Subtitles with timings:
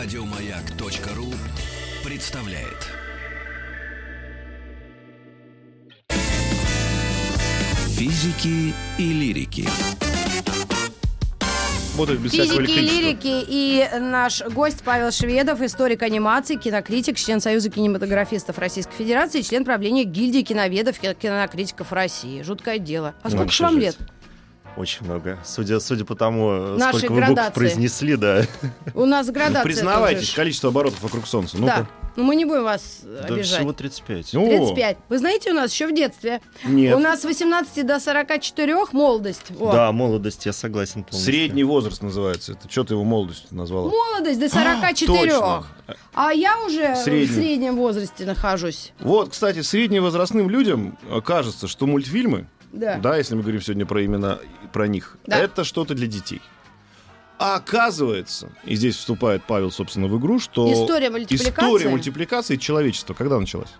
[0.00, 1.26] Радиомаяк.ру
[2.08, 2.86] представляет.
[7.96, 9.66] Физики и лирики.
[11.96, 18.94] Физики и лирики и наш гость Павел Шведов, историк анимации, кинокритик, член Союза кинематографистов Российской
[18.94, 22.42] Федерации, член правления гильдии киноведов и кинокритиков России.
[22.42, 23.16] Жуткое дело.
[23.22, 23.96] А сколько Ну, ж вам лет?
[24.78, 25.38] Очень много.
[25.44, 28.44] Судя, судя по тому, э, Нашей сколько вы букв произнесли, да.
[28.94, 29.64] У нас градация.
[29.64, 31.56] Признавайтесь, количество оборотов вокруг Солнца.
[31.58, 31.62] Да.
[31.62, 31.88] Ну-ка.
[32.14, 33.58] Ну мы не будем вас Да обижать.
[33.58, 34.34] всего 35.
[34.34, 34.98] Ну, О, 35.
[35.08, 36.40] Вы знаете, у нас еще в детстве.
[36.64, 36.94] Нет.
[36.96, 39.52] У нас с 18 до 44 молодость.
[39.58, 39.72] О.
[39.72, 41.32] Да, молодость, я согласен полностью.
[41.32, 42.52] Средний возраст называется.
[42.52, 43.90] Это что ты его молодостью назвала?
[43.90, 45.06] Молодость до 44.
[45.06, 45.64] точно.
[46.14, 47.26] А я уже Средний.
[47.26, 48.92] в среднем возрасте нахожусь.
[49.00, 52.98] Вот, кстати, средневозрастным людям э, кажется, что мультфильмы, Да.
[52.98, 54.38] да, если мы говорим сегодня про именно
[54.72, 55.38] про них, Да.
[55.38, 56.42] это что-то для детей.
[57.38, 61.50] А оказывается, и здесь вступает Павел, собственно, в игру, что История мультипликации.
[61.50, 63.72] история мультипликации человечества когда началась?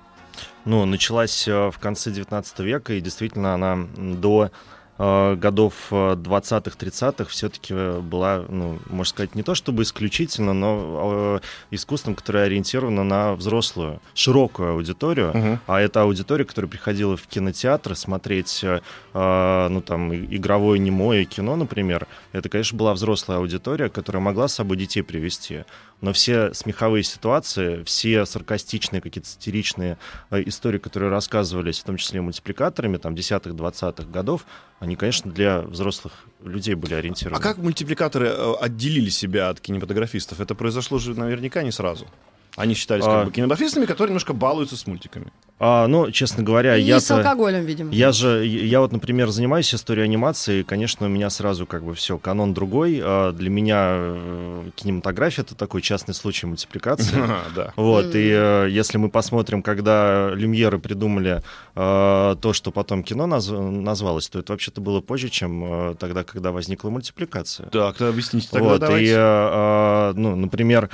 [0.65, 4.51] Ну, началась э, в конце 19 века, и действительно она до
[4.99, 12.17] годов э, 20-30-х все-таки была, ну, можно сказать, не то чтобы исключительно, но э, искусством,
[12.17, 15.31] которое ориентировано на взрослую, широкую аудиторию.
[15.35, 15.61] Мгм.
[15.67, 18.81] А это аудитория, которая приходила в кинотеатры смотреть, э,
[19.15, 22.09] э, ну, там, игровое немое кино, например.
[22.33, 25.65] Это, конечно, была взрослая аудитория, которая могла с собой детей привести.
[26.01, 29.99] Но все смеховые ситуации, все саркастичные, какие-то сатиричные
[30.31, 34.47] э, истории, которые рассказывались, в том числе мультипликаторами, там, 10-х, 20-х годов,
[34.79, 37.39] они, конечно, для взрослых людей были ориентированы.
[37.39, 40.41] А как мультипликаторы э, отделили себя от кинематографистов?
[40.41, 42.07] Это произошло же наверняка не сразу.
[42.59, 43.19] Они считались А.
[43.21, 45.29] как бы кинематографистами, которые немножко балуются с мультиками.
[45.61, 47.93] А, ну, честно говоря, И я с алкоголем, видимо.
[47.93, 51.95] Я же, я вот, например, занимаюсь историей анимации, и, конечно, у меня сразу как бы
[51.95, 53.01] все, канон другой.
[53.03, 57.19] А Для меня э, кинематография— это такой частный случай мультипликации.
[57.21, 57.73] Ага, Да.
[57.77, 61.43] Вот, и э, если мы посмотрим, когда люмьеры придумали
[61.75, 66.53] э, то, что потом кино наз- назвалось, то это вообще-то было позже, чем тогда, когда
[66.53, 67.69] возникла мультипликация.
[67.71, 69.13] Так, объясните тогда, Вот, и, давайте.
[69.13, 70.89] э, э, ну, например,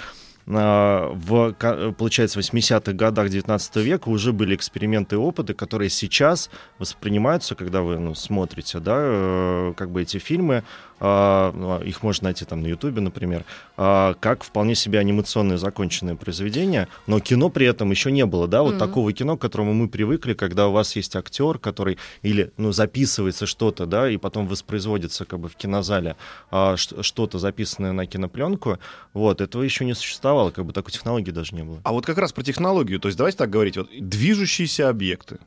[0.47, 7.55] в, ка- получается, 80-х годах 19 века уже были эксперименты и опыты, которые сейчас воспринимаются,
[7.55, 10.63] когда вы ну, смотрите, да, э, как бы эти фильмы,
[11.01, 13.45] э, ну, их можно найти там на Ютубе, например,
[13.77, 18.73] как вполне себе анимационные законченные произведения, но кино при этом еще не было, да, вот
[18.75, 18.79] Мгм.
[18.79, 23.47] такого кино, к которому мы привыкли, когда у вас есть актер, который или, ну, записывается
[23.47, 26.17] что-то, да, и потом воспроизводится как бы в кинозале
[26.51, 28.79] а, что-то записанное на кинопленку,
[29.13, 31.81] вот, этого еще не существовало, как бы такой технологии даже не было.
[31.85, 33.01] А вот как раз про технологию.
[33.01, 33.77] То есть давайте так говорить.
[33.77, 35.39] Вот движущиеся объекты.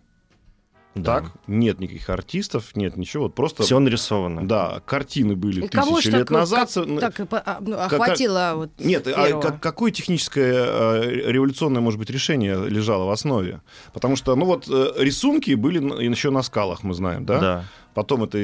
[0.96, 1.22] Да.
[1.22, 1.32] Так?
[1.48, 3.24] Нет никаких артистов, нет ничего.
[3.24, 3.64] Вот просто...
[3.64, 4.48] Все нарисовано.
[4.48, 6.72] Да, картины были И тысячи лет так, назад.
[6.74, 11.82] как- Ну, так а, ну, как- охватило вот Нет, а как- какое техническое э, революционное,
[11.82, 13.62] может быть, решение лежало в основе?
[13.94, 17.40] Потому что, ну вот, э, рисунки были еще на скалах, мы знаем, да?
[17.40, 17.66] Да.
[17.98, 18.38] Потом это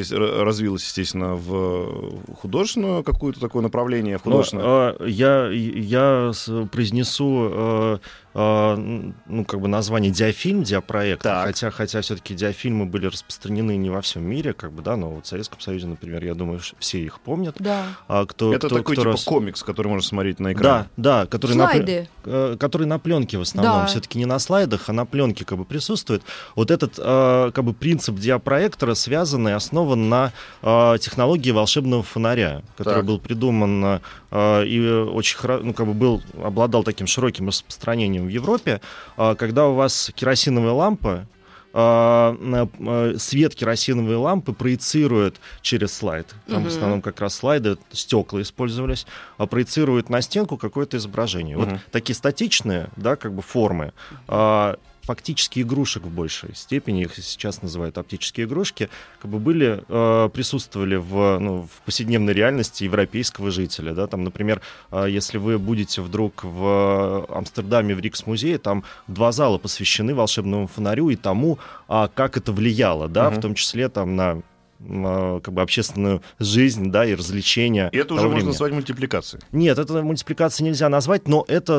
[0.44, 4.96] развилось, естественно, в художественную какое-то такое направление, в Но, художественное.
[5.00, 7.98] э, я, я с- произнесу э,
[8.34, 11.46] ну, как бы название диафильм, диапроект, Так.
[11.46, 15.26] хотя, хотя все-таки диафильмы были распространены не во всем мире, как бы, да, но вот
[15.26, 17.56] в Советском Союзе, например, я думаю, все их помнят.
[17.60, 17.84] Да.
[18.08, 20.86] А кто, это кто, такой кто типа рас- комикс, который можно смотреть на Да, экране.
[20.98, 22.10] да, который на, пл- Слайды.
[22.26, 23.86] э, который на пленке в основном, Да.
[23.86, 26.24] все-таки не на слайдах, а на пленке как бы присутствует.
[26.56, 32.64] Вот этот э, как бы принцип диапроектора связан и основан на э, технологии волшебного фонаря,
[32.78, 33.06] который Так.
[33.06, 34.00] был придуман
[34.32, 38.82] э, и очень ну как бы был обладал таким широким распространением в Европе,
[39.18, 41.28] Э, когда у вас керосиновая лампа
[41.76, 46.28] э, свет керосиновой лампы проецирует через слайд.
[46.48, 46.66] Там Мгм.
[46.66, 49.08] в основном как раз слайды, стекла использовались,
[49.38, 51.58] а проецирует на стенку какое-то изображение.
[51.58, 51.80] Вот Мгм.
[51.92, 53.94] такие статичные, да, как бы формы,
[54.28, 58.90] а, фактически игрушек в большей степени, их сейчас называют оптические игрушки,
[59.22, 63.94] как бы были, э, присутствовали в, ну, в повседневной реальности европейского жителя.
[63.94, 64.08] Да?
[64.08, 64.62] Там, например,
[64.92, 71.10] э, если вы будете вдруг в Амстердаме в Рикс-музее, там два зала посвящены волшебному фонарю
[71.10, 73.40] и тому, а, как это влияло, да, Мгм.
[73.40, 74.42] в том числе там на
[74.86, 77.88] а, как бы общественную жизнь, да, и развлечения.
[77.94, 78.50] И это уже можно времени.
[78.50, 79.42] назвать мультипликацией.
[79.54, 81.78] Нет, это мультипликацией нельзя назвать, но это э,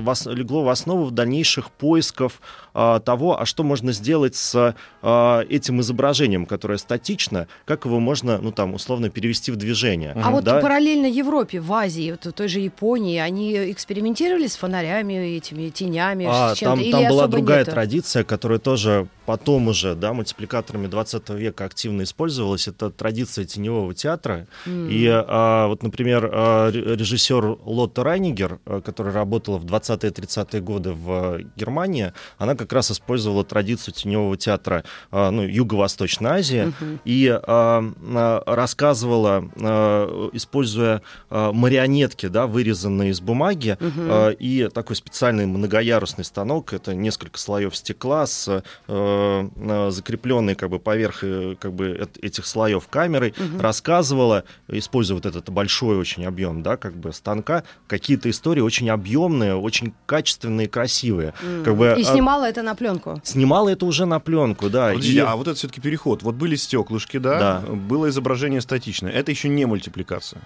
[0.00, 2.40] в ос- легло в основу в дальнейших поисков
[2.78, 8.36] а, того, а что можно сделать с а, этим изображением, которое статично, как его можно,
[8.36, 10.12] ну там, условно перевести в движение.
[10.14, 10.60] А вот да?
[10.60, 16.26] параллельно Европе, в Азии, вот в той же Японии, они экспериментировали с фонарями, этими тенями,
[16.28, 16.90] А, с чем-то?
[16.90, 17.70] там, там была другая нету?
[17.70, 22.68] традиция, которая тоже потом уже, да, мультипликаторами 20 века активно использовалась.
[22.68, 24.46] эта традиция теневого театра.
[24.66, 24.90] Mm.
[24.90, 31.40] И а, вот, например, а, режиссер Лотта Райнигер, а, которая работала в 20-30-е годы в
[31.56, 36.98] Германии, она как раз использовала традицию теневого театра а, ну, Юго-Восточной Азии mm-hmm.
[37.04, 45.46] и а, рассказывала, а, используя а, марионетки, да, вырезанные из бумаги, а, и такой специальный
[45.46, 52.46] многоярусный станок, это несколько слоев стекла с закрепленной как бы поверх э, как бы этих
[52.46, 53.60] слоев камерой, угу.
[53.60, 59.54] рассказывала, используя вот этот большой очень объем, да, как бы станка, какие-то истории очень объемные,
[59.54, 61.34] очень качественные, красивые.
[61.42, 61.64] Mm.
[61.64, 63.20] Как бы, и снимала а, это на пленку.
[63.22, 64.88] Снимала это уже на пленку, да.
[64.88, 65.18] Подожди, и...
[65.18, 66.22] а вот это все-таки переход.
[66.22, 69.12] Вот были стеклышки, да, да, было изображение статичное.
[69.12, 70.42] Это еще не мультипликация.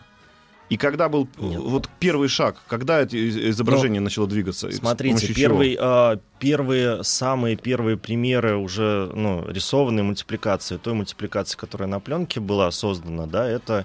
[0.71, 1.61] И когда был Нет.
[1.61, 3.17] вот первый шаг, когда это
[3.51, 4.71] изображение Но, начало двигаться?
[4.71, 11.99] Смотрите, первый, э, первые, самые первые примеры уже ну, рисованной мультипликации, той мультипликации, которая на
[11.99, 13.85] пленке была создана, да, это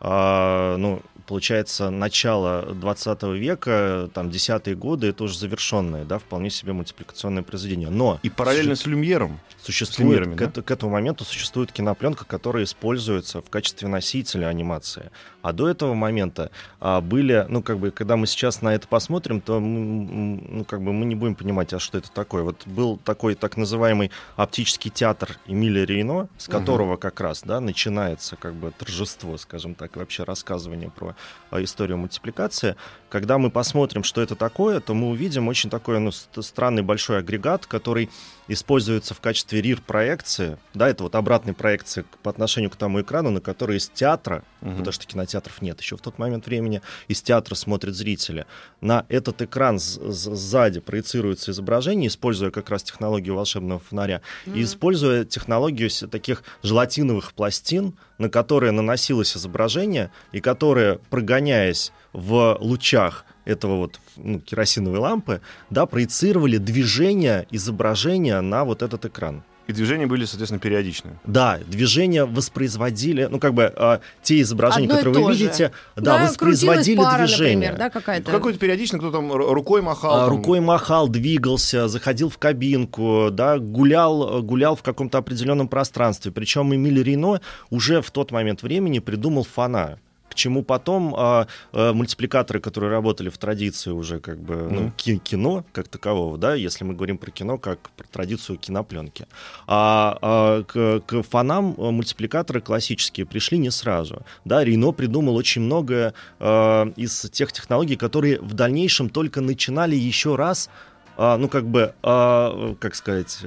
[0.00, 6.72] э, ну, получается, начало 20 века, там, десятые годы, это уже завершенное, да, вполне себе
[6.72, 7.88] мультипликационное произведение.
[7.88, 8.18] Но...
[8.24, 9.38] И параллельно с Люмьером?
[9.62, 10.62] Существует, к, да?
[10.62, 15.12] к этому моменту существует кинопленка, которая используется в качестве носителя анимации.
[15.42, 16.50] А до этого момента
[16.80, 20.82] а, были, ну, как бы, когда мы сейчас на это посмотрим, то, мы, ну, как
[20.82, 22.42] бы, мы не будем понимать, а что это такое.
[22.42, 27.00] Вот был такой так называемый оптический театр Эмиля Рейно, с которого угу.
[27.00, 31.14] как раз, да, начинается, как бы, торжество, скажем так, вообще рассказывание про
[31.52, 32.76] историю мультипликации.
[33.08, 37.66] Когда мы посмотрим, что это такое, то мы увидим очень такой, ну, странный большой агрегат,
[37.66, 38.10] который
[38.52, 43.40] используется в качестве рир-проекции, да, это вот обратной проекции по отношению к тому экрану, на
[43.40, 44.72] который из театра, угу.
[44.72, 48.46] потому что кинотеатров нет еще в тот момент времени, из театра смотрят зрители.
[48.80, 54.56] На этот экран сзади проецируется изображение, используя как раз технологию волшебного фонаря, угу.
[54.56, 63.24] и используя технологию таких желатиновых пластин, на которые наносилось изображение, и которые, прогоняясь в лучах
[63.44, 65.40] этого вот ну, керосиновой лампы,
[65.70, 69.42] да, проецировали движение изображения на вот этот экран.
[69.70, 71.20] И движения были, соответственно, периодичные.
[71.24, 76.24] Да, движения воспроизводили, ну, как бы, э, те изображения, Одно которые вы видите, да, да
[76.24, 77.70] воспроизводили пара, движение.
[77.70, 78.32] Например, да, какая-то.
[78.32, 80.12] Какой-то периодично кто там рукой махал.
[80.12, 80.30] А, там...
[80.30, 86.32] Рукой махал, двигался, заходил в кабинку, да, гулял, гулял в каком-то определенном пространстве.
[86.32, 87.40] Причем Эмиль Рено
[87.70, 93.28] уже в тот момент времени придумал фона к чему потом а, а, мультипликаторы, которые работали
[93.28, 94.70] в традиции уже как бы mm.
[94.70, 99.26] ну, кино как такового, да, если мы говорим про кино как про традицию кинопленки.
[99.66, 104.22] А, а к, к фонам мультипликаторы классические пришли не сразу.
[104.44, 110.36] Да, Рено придумал очень многое а, из тех технологий, которые в дальнейшем только начинали еще
[110.36, 110.70] раз
[111.16, 113.40] а, ну, как бы, а, как сказать,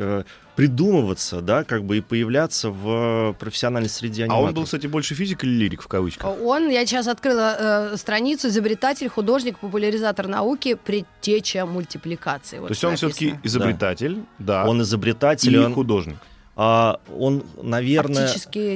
[0.56, 4.46] придумываться, да, как бы и появляться в профессиональной среде аниматоров.
[4.46, 6.30] А он был, кстати, больше физик или лирик в кавычках?
[6.42, 12.60] Он, я сейчас открыла э, страницу, изобретатель, художник, популяризатор науки, предтеча мультипликации.
[12.60, 14.64] Вот То есть он все-таки изобретатель, да.
[14.64, 14.70] да.
[14.70, 15.54] Он изобретатель.
[15.54, 15.74] И он...
[15.74, 16.18] художник
[16.56, 18.30] а, он, наверное,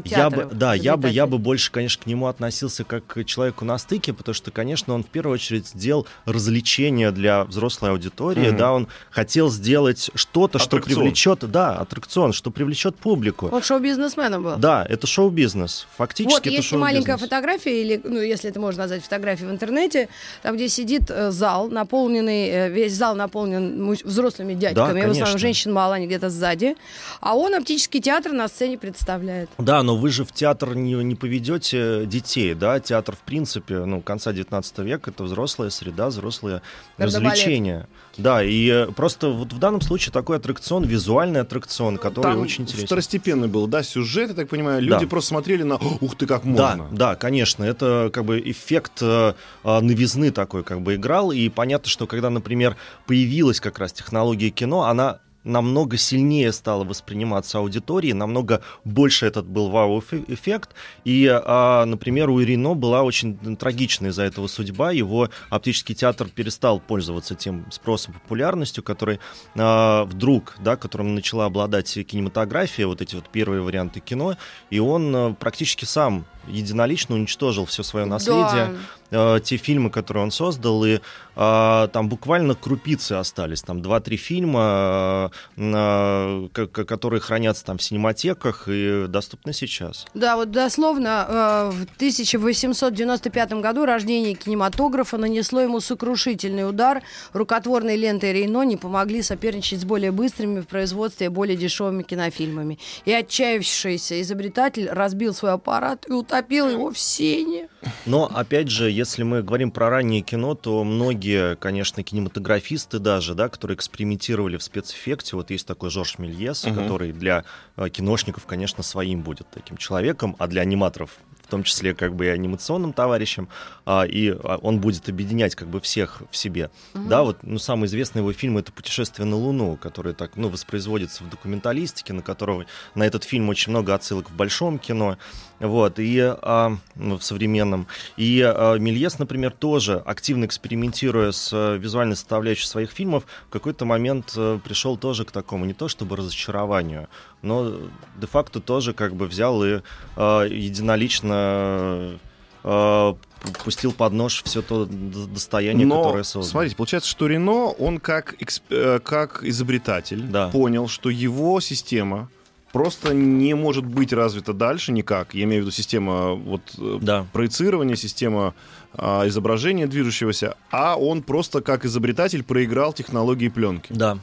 [0.06, 3.66] я бы, да, я бы, я бы больше, конечно, к нему относился как к человеку
[3.66, 8.58] на стыке, потому что, конечно, он в первую очередь сделал развлечение для взрослой аудитории, угу.
[8.58, 13.50] да, он хотел сделать что-то, что привлечет, да, аттракцион, что привлечет публику.
[13.52, 14.56] Он шоу-бизнесменом был.
[14.58, 16.82] Да, это шоу-бизнес, фактически вот, это есть шоу-бизнес.
[16.82, 20.10] маленькая фотография, или, ну, если это можно назвать фотографией в интернете,
[20.42, 25.38] там, где сидит э, зал, наполненный, э, весь зал наполнен взрослыми дядьками, да, в основном
[25.38, 26.76] женщин мало, они где-то сзади,
[27.22, 29.50] а он драматический театр на сцене представляет.
[29.58, 32.80] Да, но вы же в театр не, не поведете детей, да?
[32.80, 36.62] Театр, в принципе, ну, конца 19 века, это взрослая среда, взрослые
[36.98, 37.88] развлечения.
[38.18, 42.64] Да, и э, просто вот в данном случае такой аттракцион, визуальный аттракцион, который Там очень
[42.64, 42.88] интересный.
[42.88, 45.08] второстепенный был, да, сюжет, я так понимаю, люди да.
[45.08, 49.34] просто смотрели на «Ух ты, как можно!» Да, да, конечно, это как бы эффект э,
[49.64, 54.50] а, новизны такой как бы играл, и понятно, что когда, например, появилась как раз технология
[54.50, 60.72] кино, она намного сильнее стало восприниматься аудиторией, намного больше этот был вау-эффект.
[61.06, 64.92] И, а, например, у Ирино была очень трагичная из-за этого судьба.
[64.92, 69.20] Его оптический театр перестал пользоваться тем спросом, популярностью, который
[69.56, 74.38] а, вдруг, да, которым начала обладать кинематография, вот эти вот первые варианты кино,
[74.70, 78.68] и он а, практически сам единолично уничтожил все свое наследие.
[78.68, 78.72] Да
[79.12, 81.00] э, те фильмы, которые он создал, и
[81.36, 83.62] э, там буквально крупицы остались.
[83.62, 90.06] Там два-три фильма, э, э, которые хранятся там в синематеках и доступны сейчас.
[90.14, 97.02] Да, вот дословно э, в 1895 году рождение кинематографа нанесло ему сокрушительный удар.
[97.34, 102.80] Рукотворные ленты Рейно не помогли соперничать с более быстрыми в производстве и более дешевыми кинофильмами.
[103.06, 107.70] И отчаявшийся изобретатель разбил свой аппарат и утопил его в сене.
[108.06, 113.50] Но, опять же, если мы говорим про раннее кино, то многие, конечно, кинематографисты даже, да,
[113.50, 116.76] которые экспериментировали в спецэффекте, вот есть такой Жорж Мельес, угу.
[116.76, 117.44] который для
[117.76, 121.12] э, киношников, конечно, своим будет таким человеком, а для аниматоров
[121.48, 123.48] в том числе как бы и анимационным товарищем,
[123.86, 126.70] а, и а, он будет объединять как бы всех в себе.
[126.94, 127.08] Угу.
[127.08, 131.24] Да, вот, ну, самый известный его фильм— это «Путешествие на Луну», который так, ну, воспроизводится
[131.24, 132.66] в документалистике, на которого,
[132.96, 135.18] на этот фильм очень много отсылок в большом кино,
[135.60, 137.88] вот, и а, ну, в современном.
[138.16, 143.86] И а, Мельес, например, тоже активно экспериментируя с а, визуальной составляющей своих фильмов, в какой-то
[143.86, 147.08] момент а, пришел тоже к такому, не то чтобы разочарованию,
[147.42, 147.74] но
[148.18, 149.82] де-факто тоже как бы взял и
[150.16, 152.20] а, единолично
[152.64, 153.18] а,
[153.64, 156.52] пустил под нож все то достояние, Но, которое создал.
[156.52, 158.64] Смотрите, получается, что Рено, он как, эксп...
[158.70, 160.50] Э, как изобретатель да.
[160.50, 162.30] понял, что его система
[162.78, 165.34] просто не может быть развита дальше никак.
[165.34, 167.26] Я имею в виду система вот, э, да.
[167.34, 168.54] проецирования, система
[168.94, 173.92] а, изображения движущегося, а он просто как изобретатель проиграл технологии пленки.
[173.92, 174.20] Да.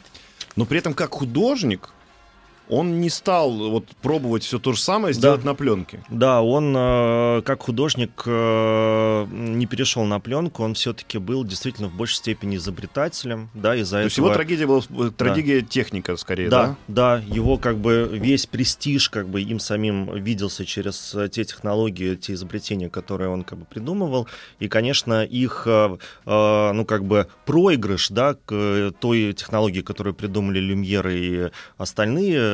[0.55, 1.91] Но при этом как художник
[2.69, 5.49] он не стал вот пробовать все то же самое сделать да.
[5.49, 6.03] на пленке.
[6.09, 11.95] Да, он э, как художник э, не перешел на пленку, он все-таки был действительно в
[11.95, 14.03] большей степени изобретателем, да, из-за этого.
[14.03, 15.67] То есть его трагедия была э, трагедия да.
[15.67, 16.77] техника, скорее, да?
[16.89, 21.45] Да, да, его как бы весь престиж как бы им самим виделся через э, те
[21.45, 24.27] технологии, те изобретения, которые он как бы придумывал,
[24.59, 30.61] и, конечно, их, э, э, ну как бы проигрыш, да, к той технологии, которую придумали
[30.61, 32.54] Люмьеры и остальные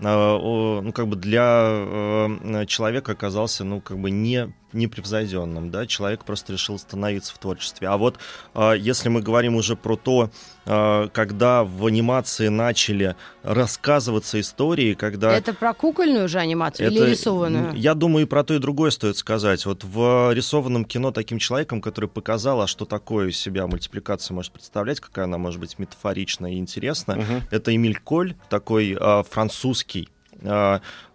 [0.00, 6.52] ну, как бы для э, человека оказался, ну, как бы не непревзойденным, да, человек просто
[6.52, 7.88] решил остановиться в творчестве.
[7.88, 8.18] А вот
[8.54, 10.30] э, если мы говорим уже про то,
[10.66, 15.32] э, когда в анимации начали рассказываться истории, когда...
[15.32, 17.74] Это про кукольную же анимацию это, или рисованную?
[17.74, 19.64] Я думаю, и про то, и другое стоит сказать.
[19.64, 25.00] Вот в рисованном кино таким человеком, который показал, а что такое себя мультипликация может представлять,
[25.00, 27.42] какая она может быть метафоричная и интересная, угу.
[27.50, 30.08] это Эмиль Коль, такой э, французский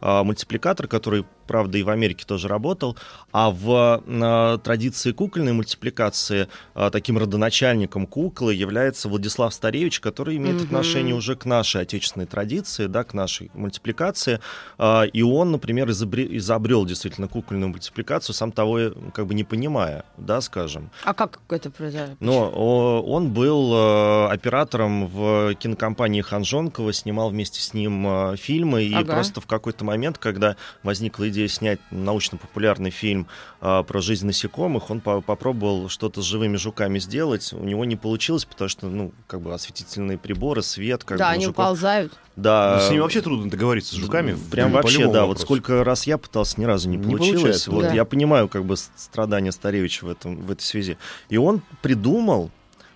[0.01, 2.97] мультипликатор, который правда, и в Америке тоже работал.
[3.31, 10.61] А в э, традиции кукольной мультипликации э, таким родоначальником куклы является Владислав Старевич, который имеет
[10.61, 10.65] mm-hmm.
[10.65, 14.39] отношение уже к нашей отечественной традиции, да, к нашей мультипликации.
[14.77, 18.79] Э, и он, например, изобре- изобрел действительно кукольную мультипликацию, сам того
[19.13, 20.89] как бы не понимая, да, скажем.
[21.03, 22.15] А как это произошло?
[22.19, 22.49] Но
[23.01, 29.13] он был э, оператором в кинокомпании Ханжонкова, снимал вместе с ним э, фильмы, и ага.
[29.13, 33.27] просто в какой-то момент, когда возникла идея снять научно-популярный фильм
[33.59, 37.51] а, про жизнь насекомых, он по попробовал что-то с живыми жуками сделать.
[37.53, 41.31] У него не получилось, потому что, ну, как бы осветительные приборы, свет, как да, бы.
[41.33, 41.65] они жуков...
[41.65, 42.13] уползают.
[42.35, 42.77] Да.
[42.79, 44.37] Ну, с ними вообще трудно договориться, с жуками.
[44.51, 45.05] Прям вообще, да.
[45.07, 45.27] Вопросу.
[45.27, 47.67] Вот сколько раз я пытался, ни разу не, не получилось.
[47.67, 47.93] Вот да.
[47.93, 50.97] я понимаю, как бы страдания Старевича в этом в этой связи.
[51.29, 52.51] И он придумал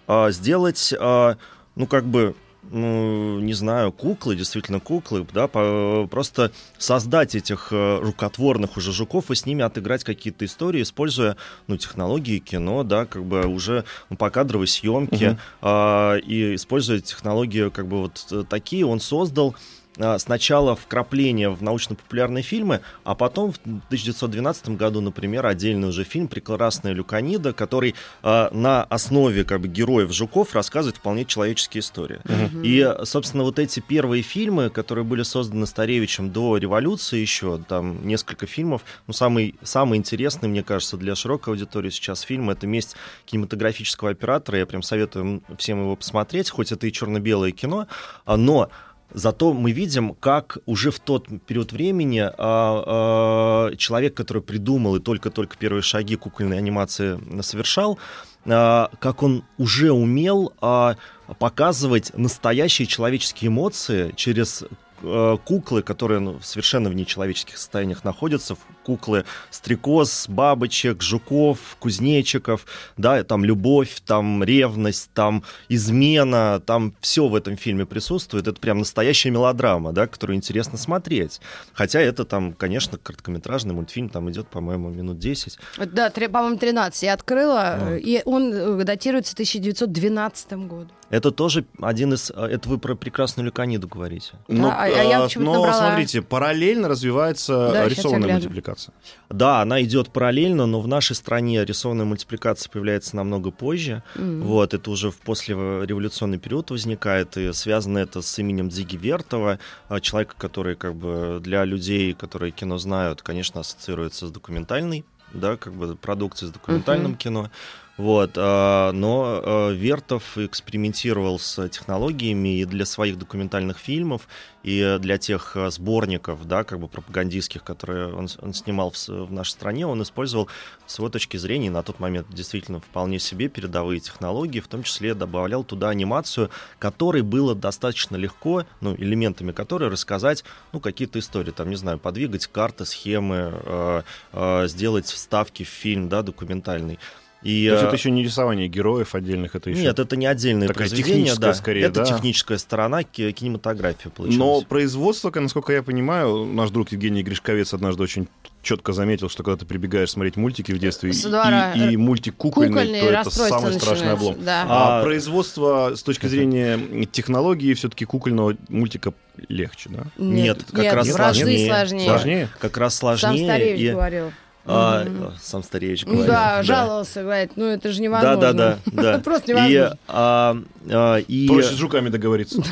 [0.08, 1.38] а, сделать, а,
[1.76, 2.36] ну, как бы
[2.72, 9.32] ну, не знаю, куклы, действительно куклы, да, по, просто создать этих э, рукотворных уже жуков
[9.32, 14.18] и с ними отыграть какие-то истории, используя, ну, технологии кино, да, как бы уже ну,
[14.18, 15.38] по кадровой съемке, угу.
[15.70, 19.77] э, и используя технологии, как бы вот э, такие, он создал а,
[20.18, 26.94] сначала вкрапление в научно-популярные фильмы, а потом в 1912 году, например, отдельный уже фильм «Прекрасная
[26.94, 32.20] Люканида», который э, на основе как бы, героев Жуков рассказывает вполне человеческие истории.
[32.24, 32.62] Mm-hmm.
[32.64, 38.46] И, собственно, вот эти первые фильмы, которые были созданы Старевичем до революции еще, там несколько
[38.46, 44.12] фильмов, ну, самый, самый интересный, мне кажется, для широкой аудитории сейчас фильм— это «Месть кинематографического
[44.12, 44.60] оператора».
[44.60, 47.88] Я прям советую всем его посмотреть, хоть это и черно-белое кино,
[48.26, 48.70] но
[49.14, 55.00] Зато мы видим, как уже в тот период времени а, а, человек, который придумал и
[55.00, 57.98] только-только первые шаги кукольной анимации совершал,
[58.46, 60.96] а, как он уже умел а,
[61.40, 64.64] показывать настоящие человеческие эмоции через
[65.02, 72.66] куклы, которые ну, совершенно в нечеловеческих состояниях находятся, куклы стрекоз, бабочек, жуков, кузнечиков,
[72.98, 78.48] да, там любовь, там ревность, там измена, там все в этом фильме присутствует.
[78.48, 81.42] Это прям настоящая мелодрама, да, которую интересно смотреть.
[81.74, 85.58] Хотя это там, конечно, короткометражный мультфильм, там идет, по-моему, минут 10.
[85.92, 87.96] Да, по-моему, 13 я открыла, ну.
[87.96, 90.92] и он э, датируется 1912 годом.
[91.10, 92.32] Это тоже один из...
[92.32, 94.34] Э, это вы про прекрасную Люканиду говорите.
[94.48, 95.74] Но, а, а я э, но набрала...
[95.74, 98.94] смотрите, параллельно развивается да, рисованная мультипликация.
[99.30, 104.04] Да, она идет параллельно, но в нашей стране рисованная мультипликация появляется намного позже.
[104.16, 104.42] Mm-hmm.
[104.42, 109.60] Вот, это уже в послереволюционный период возникает, и связано это с именем Дзиги Вертова,
[110.02, 115.74] человека, который как бы для людей, которые кино знают, конечно, ассоциируется с документальной да, как
[115.74, 117.18] бы продукцией, с документальным uh-huh.
[117.18, 117.52] кино.
[117.98, 124.28] Вот, а, но а, Вертов экспериментировал с технологиями и для своих документальных фильмов,
[124.62, 129.32] и для тех а, сборников, да, как бы пропагандистских, которые он, он снимал в, в
[129.32, 130.48] нашей стране, он использовал
[130.86, 135.16] с его точки зрения на тот момент действительно вполне себе передовые технологии, в том числе
[135.16, 141.72] добавлял туда анимацию, которой было достаточно легко, ну, элементами которой рассказать, ну, какие-то истории, там,
[141.72, 144.02] не знаю, подвигать карты, схемы, э,
[144.34, 147.00] э, сделать вставки в фильм, да, документальный.
[147.44, 149.82] И, То есть это еще не рисование героев отдельных, это еще...
[149.82, 151.54] Нет, это не отдельное Такая произведение, да.
[151.54, 152.06] скорее, Это да?
[152.06, 154.38] техническая сторона кинематографии получилась.
[154.38, 158.28] Но производство, насколько я понимаю, наш друг Евгений Гришковец однажды очень
[158.64, 162.70] четко заметил, что когда ты прибегаешь смотреть мультики в детстве и, и, и мультик кукольный,
[162.70, 164.36] кукольный то это самый страшный облом.
[164.44, 164.66] Да.
[164.68, 169.14] А, а производство с точки зрения технологии все-таки кукольного мультика
[169.48, 170.04] легче, да?
[170.18, 171.68] Нет, нет как нет, раз сложнее.
[171.68, 172.10] сложнее.
[172.10, 172.50] Сложнее?
[172.60, 173.38] Как раз сложнее.
[173.38, 173.92] Сам Старевич и...
[173.92, 174.32] говорил.
[174.70, 175.08] А,
[175.42, 176.26] Сам Старевич говорил.
[176.26, 178.38] Да, жаловался, говорит, ну это же невозможно.
[178.42, 179.02] Да, да, да.
[179.14, 179.20] да.
[179.24, 179.74] Просто невозможно.
[179.74, 180.58] И, а,
[180.90, 181.48] а, и...
[181.48, 182.62] Проще с жуками договориться.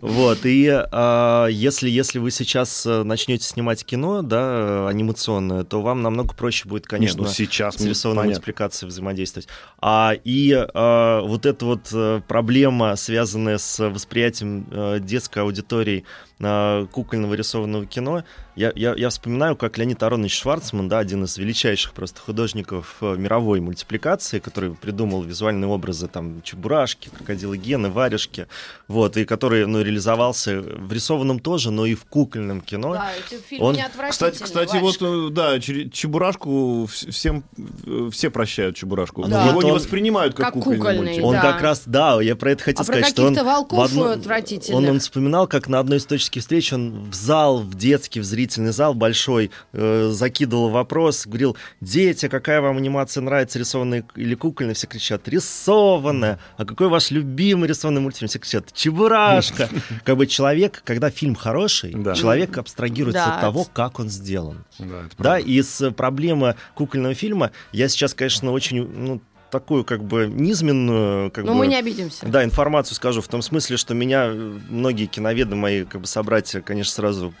[0.00, 6.02] Вот, и а, если, если вы сейчас э, начнете снимать кино, да, анимационное, то вам
[6.02, 9.48] намного проще будет, конечно, Нет, ну, сейчас с рисованной мультипликацией взаимодействовать.
[9.80, 16.04] А, и а, вот эта вот э, проблема, связанная с восприятием а, детской аудитории
[16.42, 18.24] а, кукольного рисованного кино,
[18.56, 23.60] я, я, я вспоминаю, как Леонид Аронович Шварцман, да, один из величайших просто художников мировой
[23.60, 28.48] мультипликации, который придумал визуальные образы там Чебурашки, крокодилы Гены, Варежки,
[28.88, 32.94] вот, и который, ну, реализовался в рисованном тоже, но и в кукольном кино.
[32.94, 33.74] Да, эти фильмы Он...
[33.74, 37.44] не Кстати, кстати вот, э, да, Чебурашку всем,
[37.86, 39.26] э, все прощают Чебурашку.
[39.26, 39.44] Да.
[39.44, 39.78] Его вот не он...
[39.78, 41.24] воспринимают как, как кукольный, кукольный мультик.
[41.24, 41.40] Он да.
[41.40, 43.34] как раз, да, я про это хотел а сказать, про что он...
[43.34, 44.76] волков отвратительных.
[44.76, 48.72] Он, он вспоминал, как на одной исторических встреч он в зал, в детский, в зрительный
[48.72, 54.74] зал большой, э, закидывал вопрос, говорил, дети, какая вам анимация нравится, рисованная или кукольная?
[54.74, 56.38] Все кричат, рисованная.
[56.56, 58.28] А какой ваш любимый рисованный мультфильм?
[58.28, 59.68] Все кричат, Чебурашка.
[60.04, 64.64] Как бы человек, когда фильм хороший, человек абстрагируется от того, как он сделан.
[65.18, 71.30] Да, и с проблемы кукольного фильма я сейчас, конечно, очень ну, такую как бы низменную...
[71.30, 72.26] Как Но бы, мы не обидимся.
[72.26, 76.92] Да, информацию скажу в том смысле, что меня многие киноведы мои как бы собратья, конечно,
[76.92, 77.34] сразу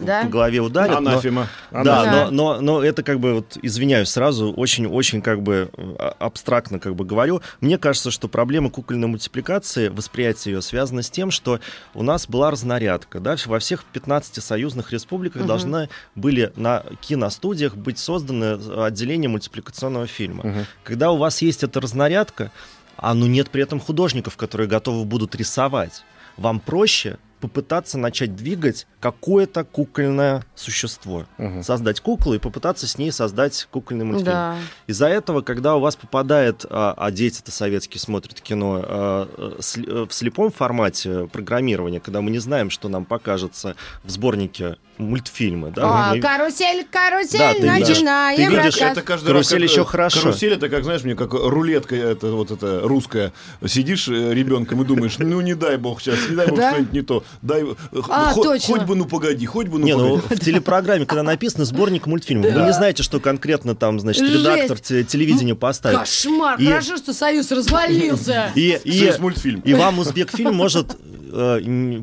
[0.00, 0.22] да?
[0.22, 0.96] по голове ударит.
[0.96, 1.48] Анафема.
[1.70, 6.14] Но, да, но, но, но это как бы, вот, извиняюсь сразу, очень-очень как бы а,
[6.18, 7.42] абстрактно как бы говорю.
[7.60, 11.60] Мне кажется, что проблема кукольной мультипликации, восприятие ее связано с тем, что
[11.94, 13.20] у нас была разнарядка.
[13.20, 13.36] Да?
[13.46, 15.48] Во всех 15 союзных республиках угу.
[15.48, 20.44] должны были на киностудиях быть созданы отделения мультипликационного фильма.
[20.44, 20.58] Угу.
[20.84, 22.50] Когда у вас есть эта разнарядка,
[22.96, 26.04] а ну нет при этом художников, которые готовы будут рисовать,
[26.36, 31.26] вам проще попытаться начать двигать какое-то кукольное существо.
[31.38, 31.62] Угу.
[31.62, 34.32] Создать куклу и попытаться с ней создать кукольный мультфильм.
[34.32, 34.56] Да.
[34.86, 40.50] Из-за этого, когда у вас попадает, а, а дети-то советские смотрят кино а, в слепом
[40.50, 45.72] формате программирования, когда мы не знаем, что нам покажется в сборнике мультфильмы.
[45.74, 45.82] Да?
[45.84, 46.20] А, мы...
[46.20, 50.20] Карусель, карусель, да, ты начинаем ты видишь, это каждый карусель раз как, еще хорошо.
[50.20, 53.32] Карусель это, как знаешь, мне как рулетка, это вот это русская.
[53.66, 56.70] Сидишь э, ребенком и думаешь, ну не дай бог сейчас, не дай бог да?
[56.72, 57.24] что-нибудь не то.
[57.42, 57.64] Дай,
[58.08, 58.74] а, хоть, точно.
[58.74, 60.26] хоть бы ну погоди, хоть бы ну не, ну, погоди.
[60.30, 64.78] Ну, в телепрограмме, когда написано сборник мультфильмов, вы не знаете, что конкретно там, значит, редактор
[64.78, 65.98] телевидения поставит.
[65.98, 66.66] Кошмар, и...
[66.66, 68.50] хорошо, что Союз развалился.
[68.54, 69.60] И, и, Союз мультфильм.
[69.60, 70.96] И вам Узбекфильм может э,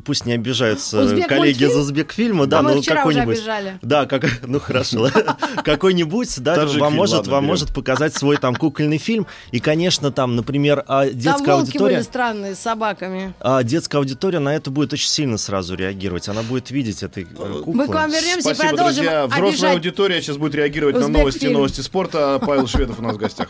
[0.06, 1.72] пусть не обижаются Узбек коллеги мультфильм?
[1.72, 3.44] из Узбекфильма, да, ну какой-нибудь,
[3.82, 5.10] да, как, ну хорошо,
[5.64, 10.84] какой-нибудь, да, вам может, вам может показать свой там кукольный фильм, и, конечно, там, например,
[10.88, 11.96] а, детская аудитория.
[11.96, 13.34] были странные с собаками.
[13.40, 17.26] А детская аудитория на это будет очень сильно сразу реагировать, она будет видеть этой э,
[17.26, 17.74] куклы.
[17.74, 19.28] Мы к вам вернемся Спасибо, и продолжим друзья.
[19.28, 22.40] Взрослая аудитория сейчас будет реагировать на новости новости спорта.
[22.46, 23.50] Павел Шведов у нас в гостях.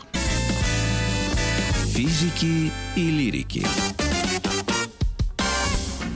[1.94, 3.66] Физики и лирики.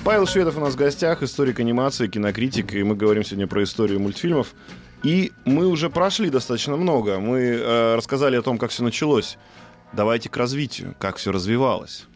[0.04, 4.00] Павел Шведов у нас в гостях, историк анимации, кинокритик, и мы говорим сегодня про историю
[4.00, 4.52] мультфильмов.
[5.04, 7.20] И мы уже прошли достаточно много.
[7.20, 9.38] Мы э, рассказали о том, как все началось.
[9.92, 12.06] Давайте к развитию, как все развивалось.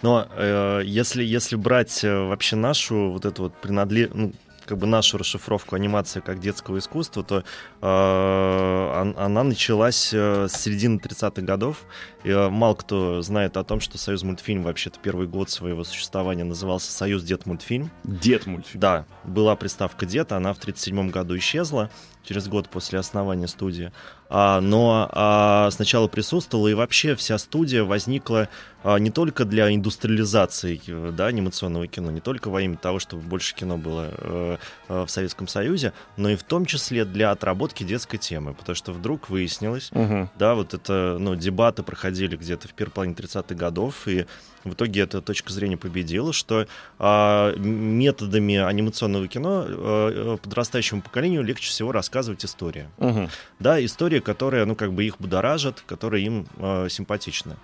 [0.00, 4.32] Но э, если, если брать э, вообще нашу вот эту вот принадлежность, ну,
[4.64, 7.44] как бы нашу расшифровку анимации как детского искусства, то
[7.80, 11.84] э, она началась э, с середины 30-х годов.
[12.24, 16.44] И, э, мало кто знает о том, что Союз мультфильм вообще-то первый год своего существования
[16.44, 17.90] назывался Союз Дед мультфильм.
[18.04, 18.80] Дед мультфильм.
[18.80, 21.90] Да, была приставка Дед, она в 37 году исчезла
[22.24, 23.92] через год после основания студии.
[24.32, 28.48] А, но а, сначала присутствовала, и вообще вся студия возникла
[28.82, 33.54] а, не только для индустриализации да, анимационного кино, не только во имя того, чтобы больше
[33.54, 34.56] кино было э,
[34.88, 38.92] э, в Советском Союзе, но и в том числе для отработки детской темы, потому что
[38.92, 40.30] вдруг выяснилось, угу.
[40.38, 44.26] да, вот это, ну, дебаты проходили где-то в первой половине 30-х годов, и
[44.64, 46.66] в итоге эта точка зрения победила, что
[46.98, 52.88] э, методами анимационного кино э, подрастающему поколению легче всего рассказывать истории.
[52.98, 53.28] Угу.
[53.58, 57.56] Да, история, которая, ну, как бы их будоражит, которая им э, симпатична.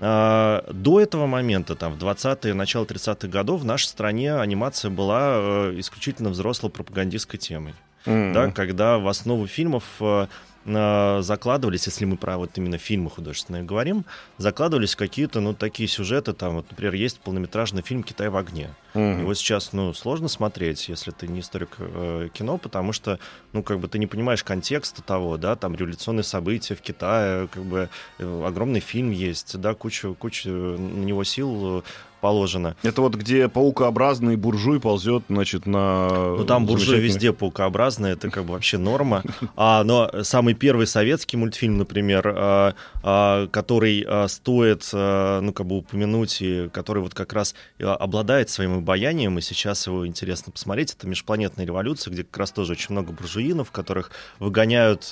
[0.00, 5.34] А, до этого момента, там, в 20-е, начало 30-х годов, в нашей стране анимация была
[5.36, 7.74] э, исключительно взрослой пропагандистской темой.
[8.06, 8.32] Mm-hmm.
[8.32, 10.26] Да, когда в основу фильмов э,
[10.66, 14.04] Э, закладывались, если мы про вот именно фильмы художественные говорим,
[14.38, 18.70] закладывались какие-то, ну, такие сюжеты, там, вот, например, есть полнометражный фильм «Китай в огне».
[18.94, 19.20] Mm-hmm.
[19.20, 23.18] Его сейчас, ну, сложно смотреть, если ты не историк э, кино, потому что,
[23.52, 27.64] ну, как бы ты не понимаешь контекста того, да, там революционные события в Китае, как
[27.64, 31.84] бы э, огромный фильм есть, да, куча, куча на него сил
[32.24, 32.74] положено.
[32.82, 36.08] Это вот где паукообразный буржуй ползет, значит, на...
[36.38, 39.22] Ну, там буржуй везде паукообразный, это как бы вообще норма.
[39.56, 45.66] А, но самый первый советский мультфильм, например, а, а, который а, стоит, а, ну, как
[45.66, 50.94] бы упомянуть, и который вот как раз обладает своим обаянием, и сейчас его интересно посмотреть,
[50.94, 55.10] это «Межпланетная революция», где как раз тоже очень много буржуинов, которых выгоняют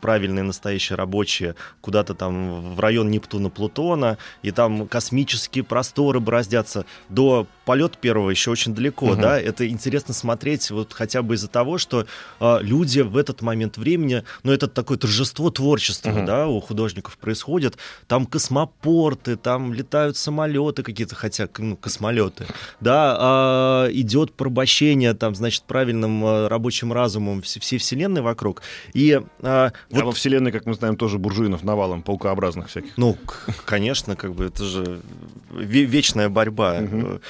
[0.00, 7.46] правильные настоящие рабочие куда-то там в район Нептуна-Плутона, и там космические просторы которые бороздятся до
[7.64, 9.16] полет первого еще очень далеко, угу.
[9.16, 12.06] да, это интересно смотреть вот хотя бы из-за того, что
[12.40, 16.24] э, люди в этот момент времени, ну, это такое торжество творчества, угу.
[16.24, 17.76] да, у художников происходит,
[18.06, 22.46] там космопорты, там летают самолеты какие-то, хотя, ну, космолеты,
[22.80, 28.62] да, э, идет порабощение, там, значит, правильным э, рабочим разумом всей, всей вселенной вокруг,
[28.94, 29.20] и...
[29.42, 30.02] Э, вот...
[30.02, 32.96] А во вселенной, как мы знаем, тоже буржуинов навалом, паукообразных всяких.
[32.96, 33.18] Ну,
[33.66, 35.02] конечно, как бы, это же
[36.08, 36.80] вечная борьба.
[36.80, 37.20] Угу.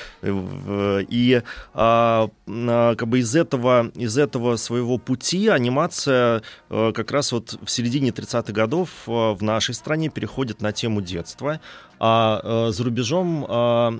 [1.08, 1.42] И
[1.74, 7.70] а, как бы из этого, из этого своего пути анимация э, как раз вот в
[7.70, 11.60] середине 30-х годов э, в нашей стране переходит на тему детства.
[12.00, 13.44] А за рубежом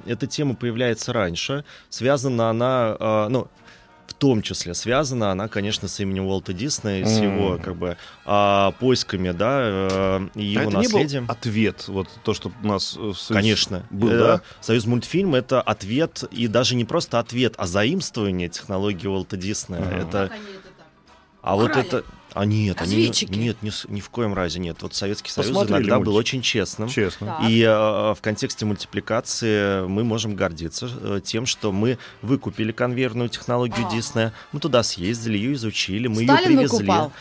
[0.07, 1.65] эта тема появляется раньше.
[1.89, 3.68] Связана она, ну, в
[4.19, 7.07] том числе связана она, конечно, с именем Уолта Диснея, mm.
[7.07, 11.23] с его как бы а, поисками, да, э, и его а это наследием.
[11.23, 14.41] Не был ответ, вот то, что у нас в Союз конечно был, э, да?
[14.61, 19.83] Союз мультфильм это ответ и даже не просто ответ, а заимствование технологии Уолта Диснея.
[19.83, 20.09] Mm.
[20.09, 20.33] Это
[21.41, 22.05] а вот это
[22.39, 24.81] а нет, они, нет, ни, ни в коем разе нет.
[24.81, 26.07] Вот Советский Союз Посмотрели иногда мультик.
[26.07, 26.89] был очень честным.
[26.89, 27.41] Честно.
[27.49, 33.85] И э, в контексте мультипликации мы можем гордиться э, тем, что мы выкупили конвейерную технологию
[33.85, 33.91] а.
[33.91, 36.79] Диснея, мы туда съездили, ее изучили, мы Сталин ее привезли.
[36.87, 37.13] Выкупал.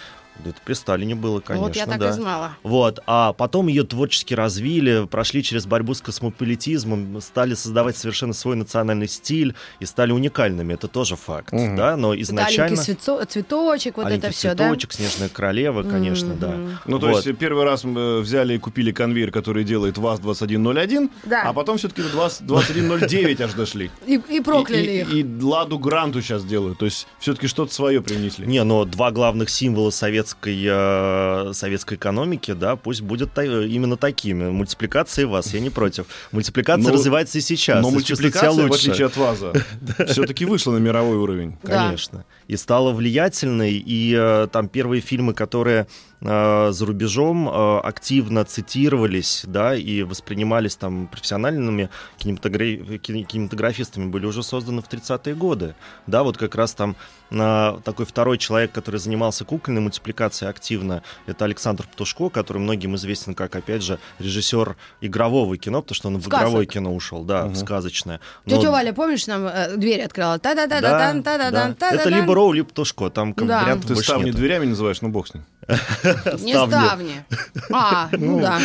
[0.46, 1.68] Это при Сталине было, конечно.
[1.68, 2.10] Вот я так да.
[2.10, 2.52] и знала.
[2.64, 8.56] Вот, а потом ее творчески развили, прошли через борьбу с космополитизмом, стали создавать совершенно свой
[8.56, 10.74] национальный стиль и стали уникальными.
[10.74, 11.76] Это тоже факт, угу.
[11.76, 12.78] да, но изначально...
[12.78, 13.26] Цвето...
[13.26, 14.66] цветочек, вот Аленький это все, да?
[14.66, 16.40] цветочек, снежная королева, конечно, угу.
[16.40, 16.56] да.
[16.86, 17.26] Ну, то вот.
[17.26, 21.44] есть первый раз мы взяли и купили конвейер, который делает ВАЗ-2101, да.
[21.44, 23.92] а потом все-таки до 2109 аж дошли.
[24.06, 25.14] И, и прокляли и, их.
[25.14, 28.46] И, и Ладу Гранту сейчас делают, то есть все-таки что-то свое принесли.
[28.46, 33.98] Не, но два главных символа советского советской, э, советской экономики, да, пусть будет та, именно
[33.98, 34.50] такими.
[34.50, 36.06] Мультипликации вас, я не против.
[36.32, 37.82] Мультипликация но, развивается и сейчас.
[37.82, 38.68] Но мультипликация, лучше.
[38.68, 39.54] в отличие от ВАЗа,
[40.08, 41.58] все-таки вышла на мировой уровень.
[41.64, 42.26] Конечно.
[42.48, 45.88] И стала влиятельной, и э, там первые фильмы, которые
[46.20, 53.00] Э, за рубежом э, активно цитировались, да, и воспринимались там профессиональными кинематограф...
[53.02, 55.76] кинематографистами, были уже созданы в 30-е годы.
[56.08, 56.96] Да, вот как раз там
[57.30, 63.36] э, такой второй человек, который занимался кукольной мультипликацией активно, это Александр Птушко, который многим известен
[63.36, 66.34] как, опять же, режиссер игрового кино, потому что он Сказок.
[66.34, 67.54] в игровое кино ушел, да, угу.
[67.54, 68.22] в сказочное.
[68.46, 68.58] Но...
[68.58, 70.40] Тетя Валя, помнишь, нам э, дверь открыла?
[70.40, 73.62] та да да да да да да Это либо Роу, либо Птушко, там да.
[73.62, 75.44] вариантов Ты больше ставни дверями называешь, ну бог с ним.
[76.40, 77.26] Не ставни.
[77.72, 78.60] А, ну, ну да.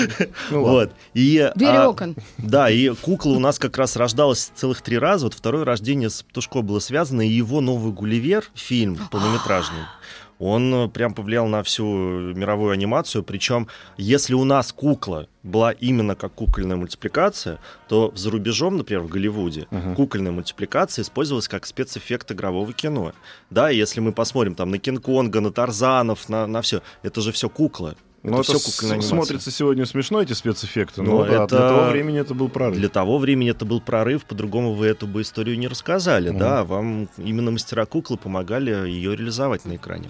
[0.51, 0.93] Ну, вот.
[1.15, 2.15] И, Двери а, окон.
[2.39, 5.27] Да, и кукла у нас как раз рождалась целых три раза.
[5.27, 9.79] Вот второе рождение с Птушко было связано, и его новый «Гулливер», фильм полнометражный,
[10.43, 13.23] он э, прям повлиял на всю мировую анимацию.
[13.23, 19.09] Причем, если у нас кукла была именно как кукольная мультипликация, то за рубежом, например, в
[19.09, 19.95] Голливуде, uh-huh.
[19.95, 23.13] кукольная мультипликация использовалась как спецэффект игрового кино.
[23.51, 27.49] Да, если мы посмотрим там на Кинг-Конга, на Тарзанов, на, на все, это же все
[27.49, 27.95] кукла.
[28.25, 31.57] Ну, это, это все смотрится сегодня смешно, эти спецэффекты, но, но да, это...
[31.57, 32.77] для того времени это был прорыв.
[32.77, 36.39] Для того времени это был прорыв, по-другому вы эту бы историю не рассказали, угу.
[36.39, 40.09] да, вам именно мастера куклы помогали ее реализовать на экране.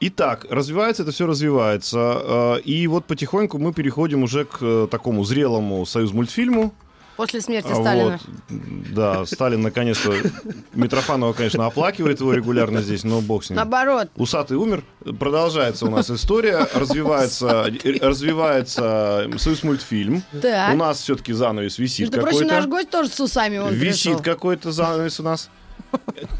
[0.00, 2.56] Итак, развивается это все развивается.
[2.58, 6.72] Э, и вот потихоньку мы переходим уже к э, такому зрелому союз мультфильму.
[7.16, 8.20] После смерти Сталина.
[8.48, 10.14] Вот, да, Сталин наконец-то...
[10.74, 13.56] Митрофанова, конечно, оплакивает его регулярно здесь, но бог с ним.
[13.56, 14.08] Наоборот.
[14.14, 14.84] Усатый умер.
[15.18, 16.68] Продолжается у нас история.
[16.74, 20.22] Развивается, развивается союз мультфильм.
[20.40, 20.74] Так.
[20.74, 22.38] У нас все-таки занавес висит Между какой-то.
[22.38, 25.50] прочим, наш гость тоже с усами он Висит какой-то занавес у нас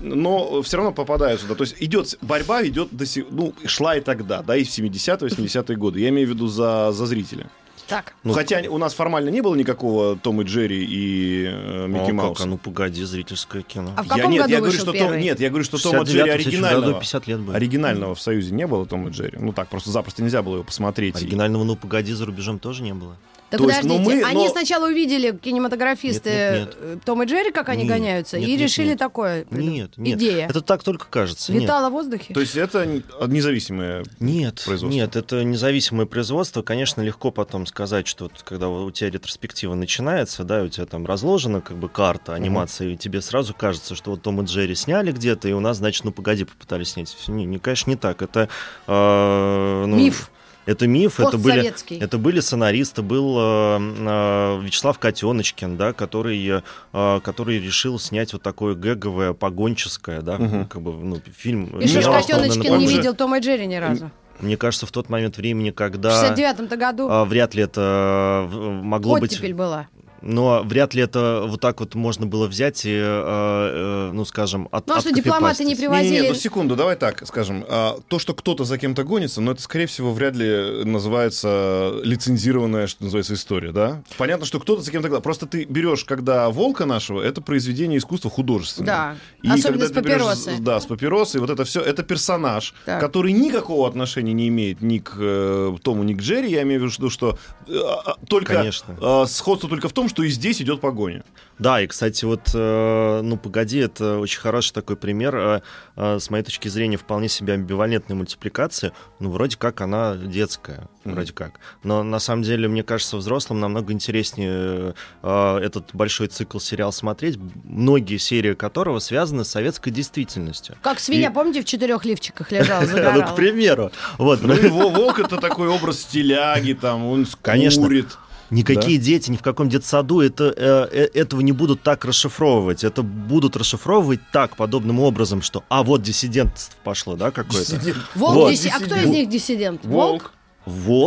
[0.00, 1.54] но все равно попадают сюда.
[1.54, 5.28] То есть идет борьба, идет до сих, ну, шла и тогда, да, и в 70-е,
[5.28, 6.00] 80-е годы.
[6.00, 7.48] Я имею в виду за, за зрителя.
[7.88, 8.12] Так.
[8.22, 12.14] Ну, Хотя у нас формально не было никакого Том и Джерри и э, Микки а
[12.14, 12.46] Мауса.
[12.46, 13.94] ну погоди, зрительское кино.
[13.96, 16.02] А в каком я, нет, году я говорю, что Том, нет, я говорю, что Том
[16.02, 17.00] и Джерри оригинального.
[17.00, 17.56] 50 лет было.
[17.56, 19.38] Оригинального в Союзе не было Том и Джерри.
[19.40, 21.16] Ну так, просто запросто нельзя было его посмотреть.
[21.16, 23.16] Оригинального, ну погоди, за рубежом тоже не было.
[23.50, 24.50] Так То подождите, есть, ну, мы, они но...
[24.50, 26.76] сначала увидели кинематографисты нет, нет, нет.
[26.80, 28.98] Э, Том и Джерри, как они нет, гоняются, нет, и нет, решили нет.
[28.98, 29.46] такое.
[29.50, 30.18] Нет, нет.
[30.18, 30.48] Идея.
[30.48, 31.50] Это так только кажется.
[31.52, 32.34] Витало в воздухе.
[32.34, 32.86] То есть это
[33.26, 34.94] независимое нет, производство?
[34.94, 36.60] Нет, это независимое производство.
[36.60, 41.62] Конечно, легко потом сказать, что когда у тебя ретроспектива начинается, да, у тебя там разложена
[41.62, 42.94] как бы карта анимации, угу.
[42.94, 46.04] и тебе сразу кажется, что вот Том и Джерри сняли где-то, и у нас, значит,
[46.04, 47.16] ну погоди, попытались снять.
[47.28, 48.20] Не, не конечно, не так.
[48.20, 48.50] Это
[48.86, 50.30] э, ну, миф.
[50.68, 57.20] Это миф, это были, это были сценаристы, был э, э, Вячеслав Котеночкин, да, который, э,
[57.24, 60.66] который решил снять вот такое гэговое, погонческое, да, угу.
[60.66, 61.80] как бы, ну, фильм.
[61.80, 64.10] И что Котеночкин не видел Тома и Джерри ни разу?
[64.40, 66.10] Мне кажется, в тот момент времени, когда...
[66.10, 67.08] В 69-м году?
[67.10, 69.56] А, вряд ли это э, могло Оттепель быть...
[69.56, 69.88] была
[70.22, 74.68] но вряд ли это вот так вот можно было взять и, э, э, ну, скажем,
[74.72, 76.14] от Ну, а что дипломаты не привозили?
[76.14, 77.64] Не, не, ну, секунду, давай так скажем.
[77.68, 82.86] А, то, что кто-то за кем-то гонится, но это, скорее всего, вряд ли называется лицензированная,
[82.86, 84.02] что называется, история, да?
[84.16, 85.20] Понятно, что кто-то за кем-то...
[85.20, 89.16] Просто ты берешь, когда «Волка» нашего, это произведение искусства художественного.
[89.42, 90.54] Да, и особенно с папиросой.
[90.54, 93.00] Берешь, да, с папиросой, вот это все, это персонаж, так.
[93.00, 96.92] который никакого отношения не имеет ни к э, Тому, ни к Джерри, я имею в
[96.92, 98.54] виду, что э, а, только...
[98.54, 98.96] Конечно.
[99.00, 101.24] Э, сходство только в том, что и здесь идет погоня.
[101.58, 105.60] Да, и, кстати, вот, э, ну, погоди, это очень хороший такой пример, э,
[105.96, 108.92] э, с моей точки зрения, вполне себе амбивалентной мультипликации.
[109.18, 111.12] Ну, вроде как она детская, mm-hmm.
[111.12, 111.54] вроде как.
[111.82, 118.18] Но, на самом деле, мне кажется, взрослым намного интереснее этот большой цикл сериал смотреть, многие
[118.18, 120.76] серии которого связаны с советской действительностью.
[120.82, 121.32] Как свинья, и...
[121.32, 123.08] помните, в четырех лифчиках лежал, загорал?
[123.18, 123.90] Ну, к примеру.
[124.16, 124.42] Вот.
[124.42, 128.16] Ну, волк— это такой образ стиляги, там, он курит.
[128.50, 129.04] Никакие да?
[129.04, 132.84] дети ни в каком детсаду это, э, э, этого не будут так расшифровывать.
[132.84, 137.78] Это будут расшифровывать так, подобным образом, что а вот диссидентство пошло, да, какое-то.
[138.14, 138.50] Волк вот.
[138.50, 138.72] Дисси...
[138.74, 139.84] А кто из них диссидент?
[139.84, 140.22] Волк?
[140.22, 140.32] Волк,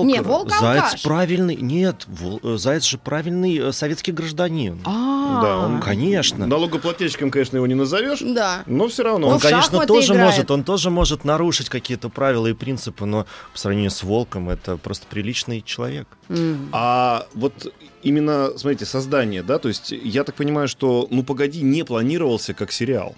[0.04, 4.80] не, волк заяц правильный, нет, вол, э, заяц же правильный э, советский гражданин.
[4.86, 6.48] А, да, он, конечно.
[6.48, 8.20] Налогоплательщиком, конечно, его не назовешь.
[8.22, 8.64] Да.
[8.66, 9.28] Но все равно.
[9.28, 10.32] Он, он конечно, тоже играет.
[10.32, 14.78] может, он тоже может нарушить какие-то правила и принципы, но по сравнению с волком это
[14.78, 16.08] просто приличный человек.
[16.30, 16.70] Mm.
[16.72, 21.84] А вот именно, смотрите, создание, да, то есть я так понимаю, что «Ну погоди» не
[21.84, 23.16] планировался как сериал.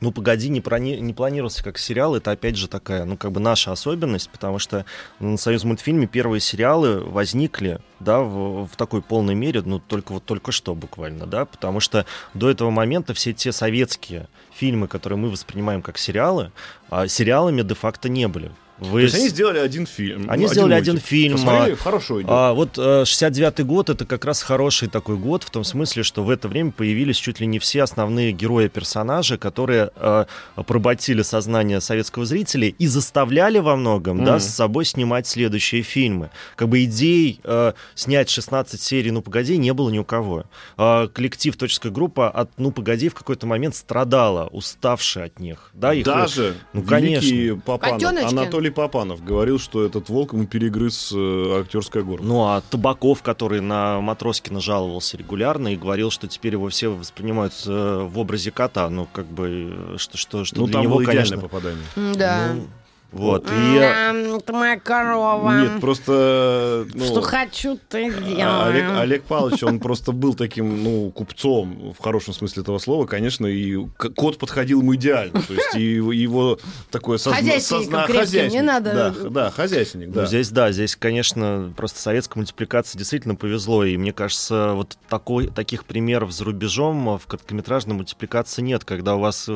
[0.00, 0.96] Ну, погоди, не, прони...
[0.96, 2.14] не планировался как сериал.
[2.14, 4.84] Это опять же такая, ну, как бы наша особенность, потому что
[5.18, 10.24] на Союз мультфильме первые сериалы возникли, да, в, в такой полной мере, ну, только вот
[10.24, 15.30] только что буквально, да, потому что до этого момента все те советские фильмы, которые мы
[15.30, 16.52] воспринимаем как сериалы,
[16.90, 18.52] а сериалами де-факто не были.
[18.80, 19.00] Вы...
[19.00, 20.30] То есть они сделали один фильм.
[20.30, 20.88] Они один сделали мультик.
[20.88, 21.32] один фильм.
[21.34, 22.30] Посмотрели, а, хорошо идет.
[22.30, 26.22] А, вот 69-й э, год это как раз хороший такой год, в том смысле, что
[26.22, 32.24] в это время появились чуть ли не все основные герои-персонажи, которые а, поработили сознание советского
[32.24, 34.24] зрителя и заставляли во многом mm.
[34.24, 36.30] да, с собой снимать следующие фильмы.
[36.54, 40.44] Как бы идей а, снять 16 серий «Ну, погоди» не было ни у кого.
[40.76, 45.70] А, коллектив «Точеская группа» от «Ну, погоди» в какой-то момент страдала, уставшая от них.
[45.72, 47.60] Да, их, Даже ну, конечно.
[47.64, 52.24] Папанов, Анатолий Анатолий Папанов говорил, что этот волк ему перегрыз э, актерское горло.
[52.24, 57.54] Ну а Табаков, который на Матроскина жаловался регулярно и говорил, что теперь его все воспринимают
[57.66, 61.38] э, в образе кота, ну как бы, э, что, что, что ну, для него, конечно...
[61.38, 61.84] попадание.
[61.96, 62.54] Да.
[62.54, 62.66] Ну,
[63.10, 63.50] Вот.
[63.50, 64.38] И...
[64.44, 65.60] Ты моя корова.
[65.60, 66.86] Нет, просто...
[66.92, 68.68] Ну, что хочу, ты делай.
[68.68, 73.46] Олег, Олег Павлович, он просто был таким, ну, купцом, в хорошем смысле этого слова, конечно,
[73.46, 75.40] и кот подходил ему идеально.
[75.40, 76.58] То есть и его
[76.90, 77.60] такое сознание...
[77.60, 78.06] Созна...
[78.06, 78.92] Хозяйственник, не надо...
[78.94, 80.22] Да, да хозяйственник, да.
[80.22, 85.48] Ну, здесь, да, здесь, конечно, просто советская мультипликация действительно повезло, и мне кажется, вот такой,
[85.48, 89.48] таких примеров за рубежом в короткометражной мультипликации нет, когда у вас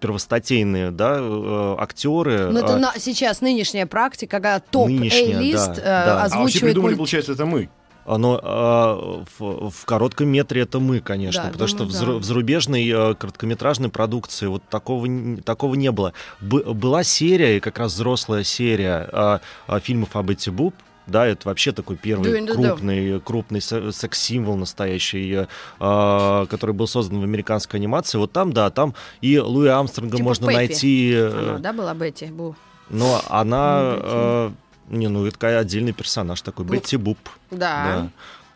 [0.00, 2.50] первостатейные да, э, актеры.
[2.50, 2.78] Но это а...
[2.78, 6.22] на, сейчас нынешняя практика, когда топ A-лист да, э, да.
[6.24, 6.34] озвучивает...
[6.34, 7.68] А вообще придумали, получается, это мы.
[8.06, 12.12] Оно а, в, в коротком метре это мы, конечно, да, потому думаю, что да.
[12.12, 15.06] в, зарубежной а, короткометражной продукции вот такого
[15.44, 16.12] такого не было.
[16.40, 20.74] Б, была серия, как раз взрослая серия а, а, фильмов об Эти Буб,
[21.06, 25.46] да, это вообще такой первый крупный, крупный секс-символ настоящий,
[25.80, 28.18] э, который был создан в американской анимации.
[28.18, 30.56] Вот там, да, там и Луи Амстронга типа можно Пеппи.
[30.56, 31.12] найти.
[31.14, 32.54] Э, она, да, была Бетти Бу?
[32.88, 33.80] Но она...
[33.82, 34.50] Э,
[34.88, 37.18] не, ну, это такая отдельный персонаж такой, ну, Бетти Буп.
[37.50, 38.10] Да.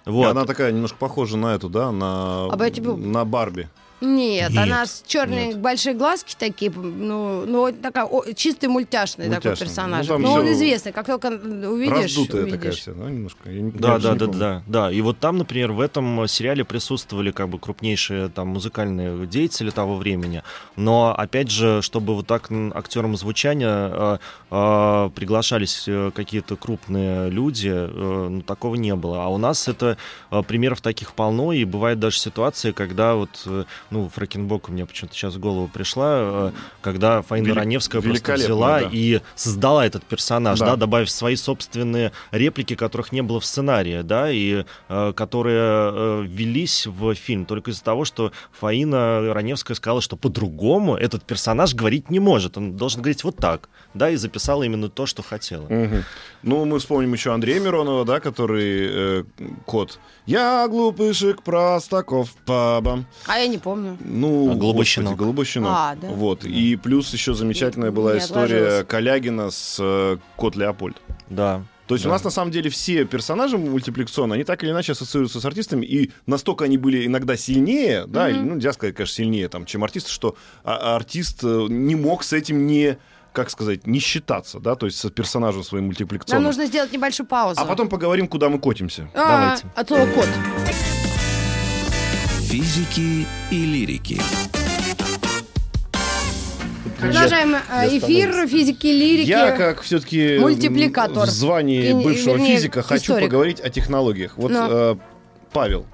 [0.04, 0.10] да.
[0.10, 0.26] Вот.
[0.26, 2.98] И она такая немножко похожа на эту, да, на, а Бетти Буп?
[2.98, 3.68] на Барби.
[4.00, 5.58] Нет, нет, она с черные нет.
[5.58, 9.52] большие глазки такие, ну, ну такая о, чистый мультяшный, мультяшный.
[9.52, 10.06] такой персонаж.
[10.08, 12.58] Ну, Но он известный, как только увидишь, Раздутая увидишь.
[12.58, 13.50] такая вся, да, немножко.
[13.50, 14.92] Я, да, да, да, да, да.
[14.92, 19.96] И вот там, например, в этом сериале присутствовали как бы крупнейшие там музыкальные деятели того
[19.96, 20.42] времени.
[20.76, 24.18] Но опять же, чтобы вот так актерам звучания э,
[24.50, 29.24] э, приглашались какие-то крупные люди, э, ну, такого не было.
[29.24, 29.96] А у нас это
[30.30, 34.86] э, примеров таких полно, и бывает даже ситуации, когда вот э, ну, Фракенбок у меня
[34.86, 37.58] почему-то сейчас в голову пришла, э, когда Фаина Велик...
[37.58, 38.88] Раневская просто взяла да.
[38.90, 40.70] и создала этот персонаж, да.
[40.70, 46.24] да, добавив свои собственные реплики, которых не было в сценарии, да, и э, которые э,
[46.26, 52.10] велись в фильм только из-за того, что Фаина Раневская сказала, что по-другому этот персонаж говорить
[52.10, 55.66] не может, он должен говорить вот так, да, и записала именно то, что хотела.
[55.66, 55.96] Угу.
[56.42, 59.24] Ну, мы вспомним еще Андрея Миронова, да, который э,
[59.66, 60.00] кот.
[60.26, 63.06] Я глупышек простаков пабам.
[63.26, 63.73] А я не помню.
[63.76, 65.16] Ну, а Голубощинок.
[65.16, 65.70] Голубощинок.
[65.72, 66.08] А, да.
[66.08, 66.44] Вот.
[66.44, 68.86] И плюс еще замечательная была не история отложилась.
[68.86, 71.00] Калягина с э, Кот Леопольд.
[71.28, 71.62] Да.
[71.86, 72.10] То есть да.
[72.10, 75.84] у нас на самом деле все персонажи мультипликационные, они так или иначе ассоциируются с артистами,
[75.84, 78.40] и настолько они были иногда сильнее, да, mm-hmm.
[78.40, 82.32] ну, нельзя сказать, конечно, сильнее, там, чем артисты, что а- артист э, не мог с
[82.32, 82.96] этим не
[83.32, 86.44] как сказать, не считаться, да, то есть с персонажем своим мультипликационным.
[86.44, 87.60] Нам нужно сделать небольшую паузу.
[87.60, 89.10] А потом поговорим, куда мы котимся.
[89.12, 89.66] А, Давайте.
[89.74, 90.28] От слова кот.
[92.54, 94.20] Физики и лирики.
[97.00, 99.28] Продолжаем э, эфир физики и лирики.
[99.28, 103.02] Я, как все-таки мультипликатор в звании бывшего Вернее, физика, историк.
[103.02, 104.36] хочу поговорить о технологиях.
[104.36, 104.68] Вот, Но.
[104.70, 104.96] э,
[105.52, 105.86] Павел,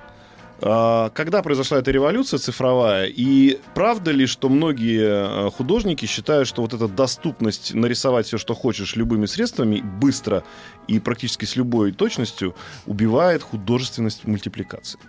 [0.60, 6.60] а, когда произошла эта революция цифровая, и правда ли, что многие э, художники считают, что
[6.60, 10.44] вот эта доступность нарисовать все, что хочешь, любыми средствами, быстро
[10.88, 15.00] и практически с любой точностью, убивает художественность мультипликации?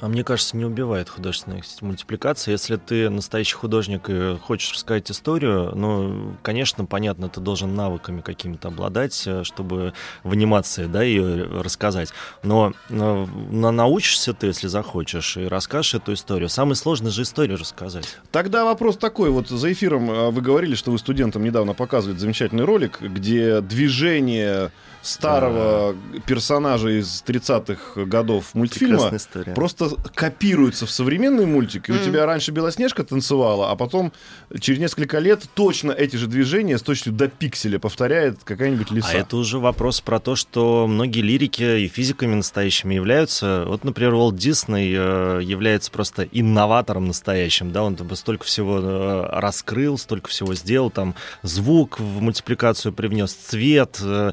[0.00, 2.52] А мне кажется, не убивает художественная мультипликация.
[2.52, 8.68] Если ты настоящий художник и хочешь рассказать историю, ну, конечно, понятно, ты должен навыками какими-то
[8.68, 12.10] обладать, э, чтобы в анимации, да, ее рассказать.
[12.42, 16.48] Но, но, но научишься ты, если захочешь, и расскажешь эту историю.
[16.48, 18.18] Самое сложное же историю рассказать.
[18.30, 19.30] Тогда вопрос такой.
[19.30, 24.70] Вот за эфиром э, вы говорили, что вы студентам недавно показывали замечательный ролик, где движение
[25.02, 26.20] старого да.
[26.26, 29.10] персонажа из 30-х годов мультфильма
[29.54, 31.88] просто копируется в современный мультик.
[31.88, 32.00] И mm.
[32.00, 34.12] у тебя раньше Белоснежка танцевала, а потом
[34.60, 39.08] через несколько лет точно эти же движения с точностью до пикселя повторяет какая-нибудь лиса.
[39.10, 43.64] А это уже вопрос про то, что многие лирики и физиками настоящими являются.
[43.66, 47.72] Вот, например, Уолт Дисней э, является просто инноватором настоящим.
[47.72, 47.82] Да?
[47.84, 50.90] Он там столько всего э, раскрыл, столько всего сделал.
[50.90, 53.98] Там звук в мультипликацию привнес, цвет.
[54.02, 54.32] Э,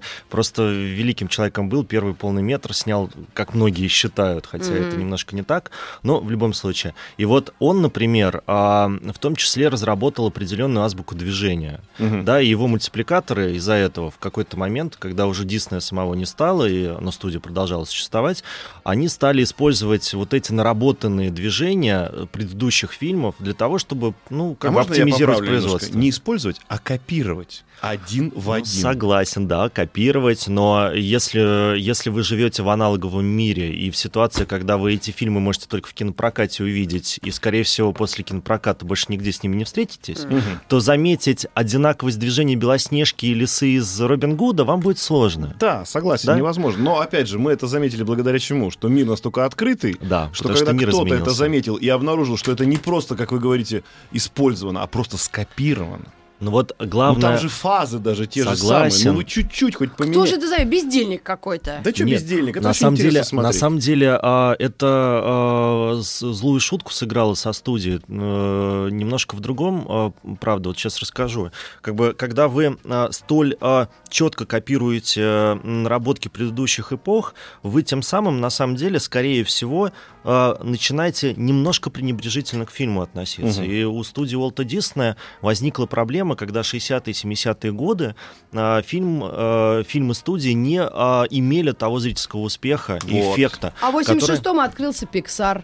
[0.55, 4.87] просто великим человеком был, первый полный метр снял, как многие считают, хотя mm-hmm.
[4.87, 6.93] это немножко не так, но в любом случае.
[7.17, 12.23] И вот он, например, а, в том числе разработал определенную азбуку движения, mm-hmm.
[12.23, 16.65] да, и его мультипликаторы из-за этого в какой-то момент, когда уже Диснея самого не стало,
[16.65, 18.43] и но студия продолжала существовать,
[18.83, 24.73] они стали использовать вот эти наработанные движения предыдущих фильмов для того, чтобы, ну, как а
[24.73, 25.87] бы оптимизировать производство.
[25.87, 25.97] Немножко?
[25.97, 28.65] Не использовать, а копировать один в ну, один.
[28.65, 34.77] Согласен, да, копировать, но если, если вы живете в аналоговом мире и в ситуации, когда
[34.77, 39.31] вы эти фильмы можете только в кинопрокате увидеть, и, скорее всего, после кинопроката больше нигде
[39.31, 40.57] с ними не встретитесь, mm-hmm.
[40.67, 45.55] то заметить одинаковость движения Белоснежки и Лисы из Робин Гуда вам будет сложно.
[45.59, 46.37] Да, согласен, да?
[46.37, 46.83] невозможно.
[46.83, 48.71] Но, опять же, мы это заметили благодаря чему?
[48.71, 52.77] Что мир настолько открытый, да, что когда кто-то это заметил и обнаружил, что это не
[52.77, 56.05] просто, как вы говорите, использовано, а просто скопировано
[56.39, 57.15] Ну вот главное...
[57.15, 58.91] Ну там же фазы даже те Согласен.
[58.91, 59.11] же самые.
[59.11, 60.19] Ну вы чуть-чуть хоть поменяйте.
[60.19, 61.79] Кто же ты знаешь, бездельник какой-то?
[61.83, 62.57] Да что бездельник?
[62.57, 63.53] Это на самом деле, смотреть.
[63.53, 68.01] На самом деле а, это а, злую шутку сыграла со студии.
[68.09, 70.11] А, немножко в другом, а,
[70.41, 71.51] правда, вот сейчас расскажу.
[71.81, 77.33] Как бы, когда вы а, столь а, четко копируете а, наработки предыдущих эпох,
[77.63, 79.91] вы тем самым, на самом деле, скорее всего,
[80.27, 83.61] а, начинаете немножко пренебрежительно к фильму относиться.
[83.61, 83.69] Угу.
[83.69, 88.15] И у студии Уолта Диснея возникла проблема когда 60-е, 70-е годы
[88.51, 93.35] э, фильм, э, фильмы студии не э, имели того зрительского успеха и вот.
[93.35, 93.73] эффекта.
[93.81, 94.65] А в 86-м который...
[94.65, 95.63] открылся Pixar.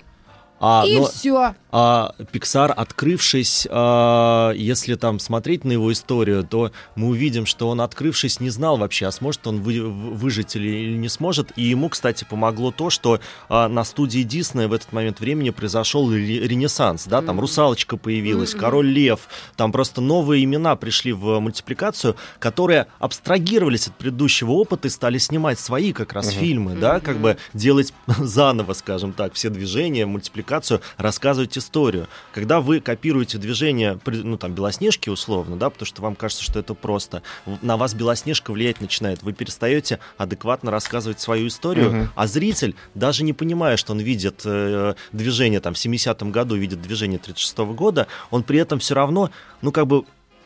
[0.59, 1.55] А, и но, все.
[1.71, 7.81] А, Pixar, открывшись, а, если там смотреть на его историю, то мы увидим, что он,
[7.81, 11.51] открывшись, не знал вообще, а сможет он вы, выжить или, или не сможет.
[11.55, 16.11] И ему, кстати, помогло то, что а, на студии Диснея в этот момент времени произошел
[16.11, 22.87] ренессанс, да, там «Русалочка» появилась, «Король Лев», там просто новые имена пришли в мультипликацию, которые
[22.99, 27.93] абстрагировались от предыдущего опыта и стали снимать свои как раз фильмы, да, как бы делать
[28.07, 32.07] заново, скажем так, все движения, мультипликацию рассказывать историю.
[32.33, 36.73] Когда вы копируете движение, ну там, Белоснежки условно, да, потому что вам кажется, что это
[36.73, 37.23] просто,
[37.61, 42.09] на вас Белоснежка влиять начинает, вы перестаете адекватно рассказывать свою историю, угу.
[42.15, 46.81] а зритель, даже не понимая, что он видит э, движение там в 70-м году, видит
[46.81, 49.31] движение 36-го года, он при этом все равно,
[49.61, 50.03] ну как бы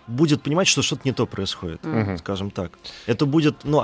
[0.07, 2.17] будет понимать, что что-то не то происходит, угу.
[2.17, 2.71] скажем так.
[3.07, 3.81] Это будет, ну,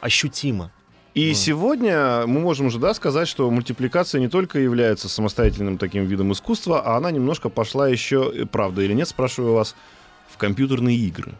[0.00, 0.70] ощутимо.
[1.16, 1.34] И mm.
[1.34, 6.82] сегодня мы можем уже да, сказать, что мультипликация не только является самостоятельным таким видом искусства,
[6.84, 9.74] а она немножко пошла еще, э, правда или нет, спрашиваю вас,
[10.28, 11.32] в компьютерные игры.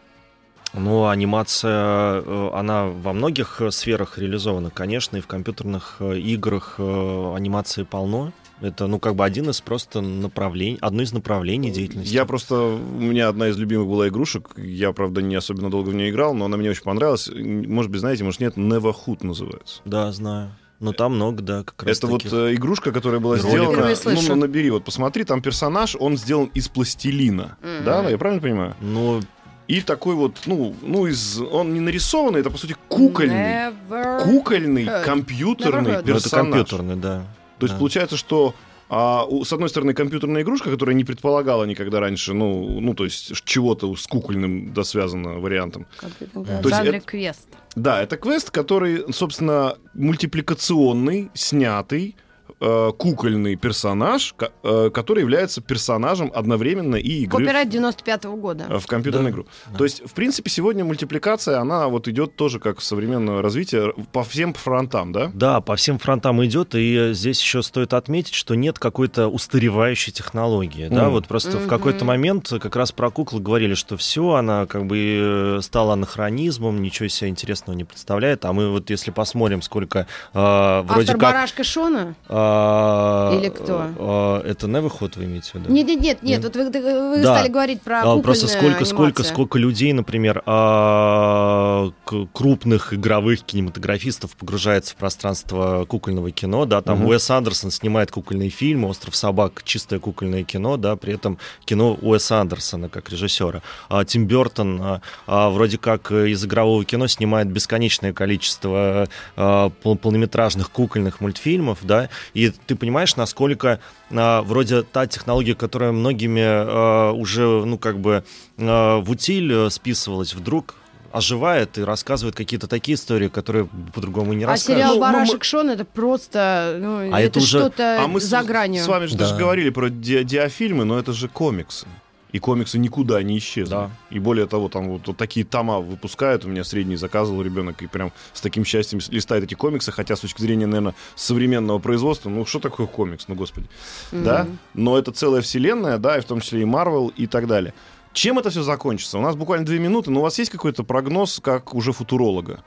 [0.73, 7.83] Ну, анимация, э, она во многих э, сферах реализована, конечно, и в компьютерных играх анимации
[7.83, 8.31] полно.
[8.61, 12.13] Это, ну, как бы один из просто направлений, одно из направлений деятельности.
[12.13, 15.95] Я просто, у меня одна из любимых была игрушек, я, правда, не особенно долго в
[15.95, 17.29] нее играл, но она мне очень понравилась.
[17.33, 19.81] Может быть, знаете, может, нет, Neverhood называется.
[19.85, 20.51] Да, знаю.
[20.79, 22.31] Но там много, да, как раз Это таких.
[22.31, 23.49] вот э, игрушка, которая была Ролик.
[23.49, 23.95] сделана...
[24.05, 27.57] Ну, ну, набери, вот посмотри, там персонаж, он сделан из пластилина.
[27.61, 27.83] Mm-hmm.
[27.83, 28.75] Да, я правильно понимаю?
[28.79, 29.21] Ну,
[29.67, 34.87] и такой вот, ну, ну из, он не нарисованный, это по сути кукольный, Never кукольный
[35.03, 36.05] компьютерный Never персонаж.
[36.05, 37.23] Ну, это компьютерный, да.
[37.59, 37.79] То есть да.
[37.79, 38.53] получается, что
[38.89, 43.03] а, у, с одной стороны, компьютерная игрушка, которая не предполагала никогда раньше, ну, ну то
[43.03, 45.87] есть чего-то с кукольным да, связано вариантом.
[46.33, 46.61] Да.
[46.61, 47.47] То есть это, квест.
[47.75, 52.15] Да, это квест, который, собственно, мультипликационный, снятый,
[52.59, 57.39] э, кукольный персонаж, э, который является персонажем одновременно и игры.
[57.39, 58.65] Копирайт 95-го года.
[58.69, 59.35] Э, в компьютерную да.
[59.35, 59.47] игру.
[59.71, 59.77] Да.
[59.77, 64.53] То есть, в принципе, сегодня мультипликация, она вот идет тоже как современное развитие по всем
[64.53, 65.31] фронтам, да?
[65.33, 70.87] Да, по всем фронтам идет, и здесь еще стоит отметить, что нет какой-то устаревающей технологии,
[70.87, 70.95] mm.
[70.95, 71.65] да, вот просто mm-hmm.
[71.65, 75.93] в какой-то момент как раз про куклы говорили, что все, она как бы э, стала
[75.93, 81.17] анахронизмом, ничего себе интересного не представляет, а мы вот если посмотрим, сколько э, вроде Автор
[81.17, 81.33] как...
[81.33, 82.15] Барашка Шона?
[82.29, 83.81] Э, а, Или кто?
[83.97, 85.71] А, это Neverhot вы имеете в виду?
[85.71, 86.43] Нет, нет, нет, нет.
[86.43, 87.35] Вот вы, вы да.
[87.35, 91.91] стали говорить про а, Просто сколько, сколько, сколько людей, например, а,
[92.33, 97.11] крупных игровых кинематографистов погружается в пространство кукольного кино, да, там угу.
[97.11, 102.39] Уэс Андерсон снимает кукольные фильмы, «Остров собак»— чистое кукольное кино, да, при этом кино Уэса
[102.39, 103.61] Андерсона как режиссера.
[103.89, 110.71] А Тим Бертон а, а, вроде как из игрового кино снимает бесконечное количество а, полнометражных
[110.71, 113.79] кукольных мультфильмов, да, и ты понимаешь, насколько
[114.11, 118.23] а, вроде та технология, которая многими а, уже, ну, как бы
[118.59, 120.75] а, в утиль э, списывалась, вдруг
[121.11, 124.85] оживает и рассказывает какие-то такие истории, которые по-другому не а рассказывают.
[124.85, 126.77] А сериал «Барашек ну, Шон»— это просто...
[126.79, 127.57] Ну, а это, это уже...
[127.57, 128.83] что-то а мы за гранью.
[128.83, 129.25] с вами же да.
[129.25, 131.87] даже говорили про ди- диафильмы, но это же комиксы
[132.31, 133.71] и комиксы никуда не исчезли.
[133.71, 133.91] Да.
[134.09, 136.45] И более того, там вот, вот такие тома выпускают.
[136.45, 140.19] У меня средний заказывал ребенок и прям с таким счастьем листает эти комиксы, хотя с
[140.19, 143.67] точки зрения, наверное, современного производства, ну что такое комикс, ну господи,
[144.11, 144.23] mm-hmm.
[144.23, 144.47] да?
[144.73, 147.73] Но это целая вселенная, да, и в том числе и Марвел и так далее.
[148.13, 149.19] Чем это все закончится?
[149.19, 152.63] У нас буквально две минуты, но у вас есть какой-то прогноз, как уже футуролога?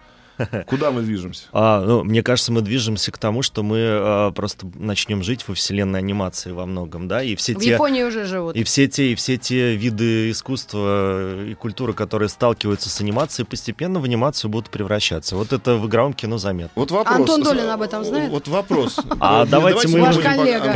[0.67, 1.45] Куда мы движемся?
[1.53, 5.55] А, ну, мне кажется, мы движемся к тому, что мы а, просто начнем жить во
[5.55, 7.71] вселенной анимации во многом, да, и все в те...
[7.73, 8.57] Японии уже живут.
[8.57, 14.01] И все те, и все те виды искусства и культуры, которые сталкиваются с анимацией, постепенно
[14.01, 15.37] в анимацию будут превращаться.
[15.37, 16.73] Вот это в игровом кино заметно.
[16.75, 17.17] Вот вопрос.
[17.17, 18.31] Антон Долин об этом знает?
[18.31, 18.99] Вот вопрос.
[19.23, 20.01] А давайте мы.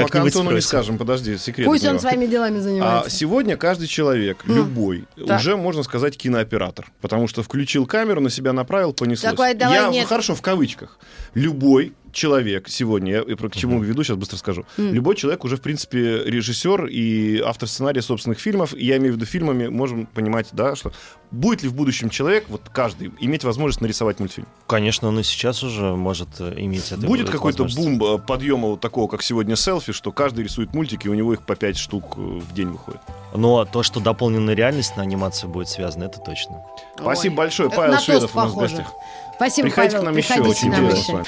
[0.03, 1.67] Пока Антону не скажем, подожди, секрет.
[1.67, 3.07] Пусть он своими делами занимается.
[3.07, 6.87] А сегодня каждый человек, любой, уже, можно сказать, кинооператор.
[7.01, 9.33] Потому что включил камеру, на себя направил, понеслось.
[9.59, 10.09] Такой, давай, Я, нет.
[10.09, 10.99] Хорошо, в кавычках,
[11.35, 14.65] любой человек сегодня, я к чему веду, сейчас быстро скажу.
[14.79, 14.93] Mm.
[14.93, 18.73] Любой человек уже, в принципе, режиссер и автор сценария собственных фильмов.
[18.75, 20.93] И я имею в виду фильмами, можем понимать, да, что
[21.31, 24.47] будет ли в будущем человек, вот каждый, иметь возможность нарисовать мультфильм?
[24.67, 27.07] Конечно, он и сейчас уже может э, иметь это.
[27.07, 31.11] Будет какой-то бум э, подъема вот такого, как сегодня селфи, что каждый рисует мультики, и
[31.11, 33.01] у него их по 5 штук э, в день выходит.
[33.35, 36.63] Но то, что дополненная реальность на анимации будет связана, это точно.
[36.97, 37.71] Спасибо Ой, большое.
[37.71, 38.93] Павел Шведов у нас в гостях.
[39.37, 40.03] Спасибо, Приходите Павел.
[40.03, 41.27] к нам еще, очень интересно с вами.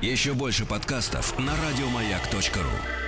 [0.00, 3.07] Еще больше подкастов на радиомаяк.ру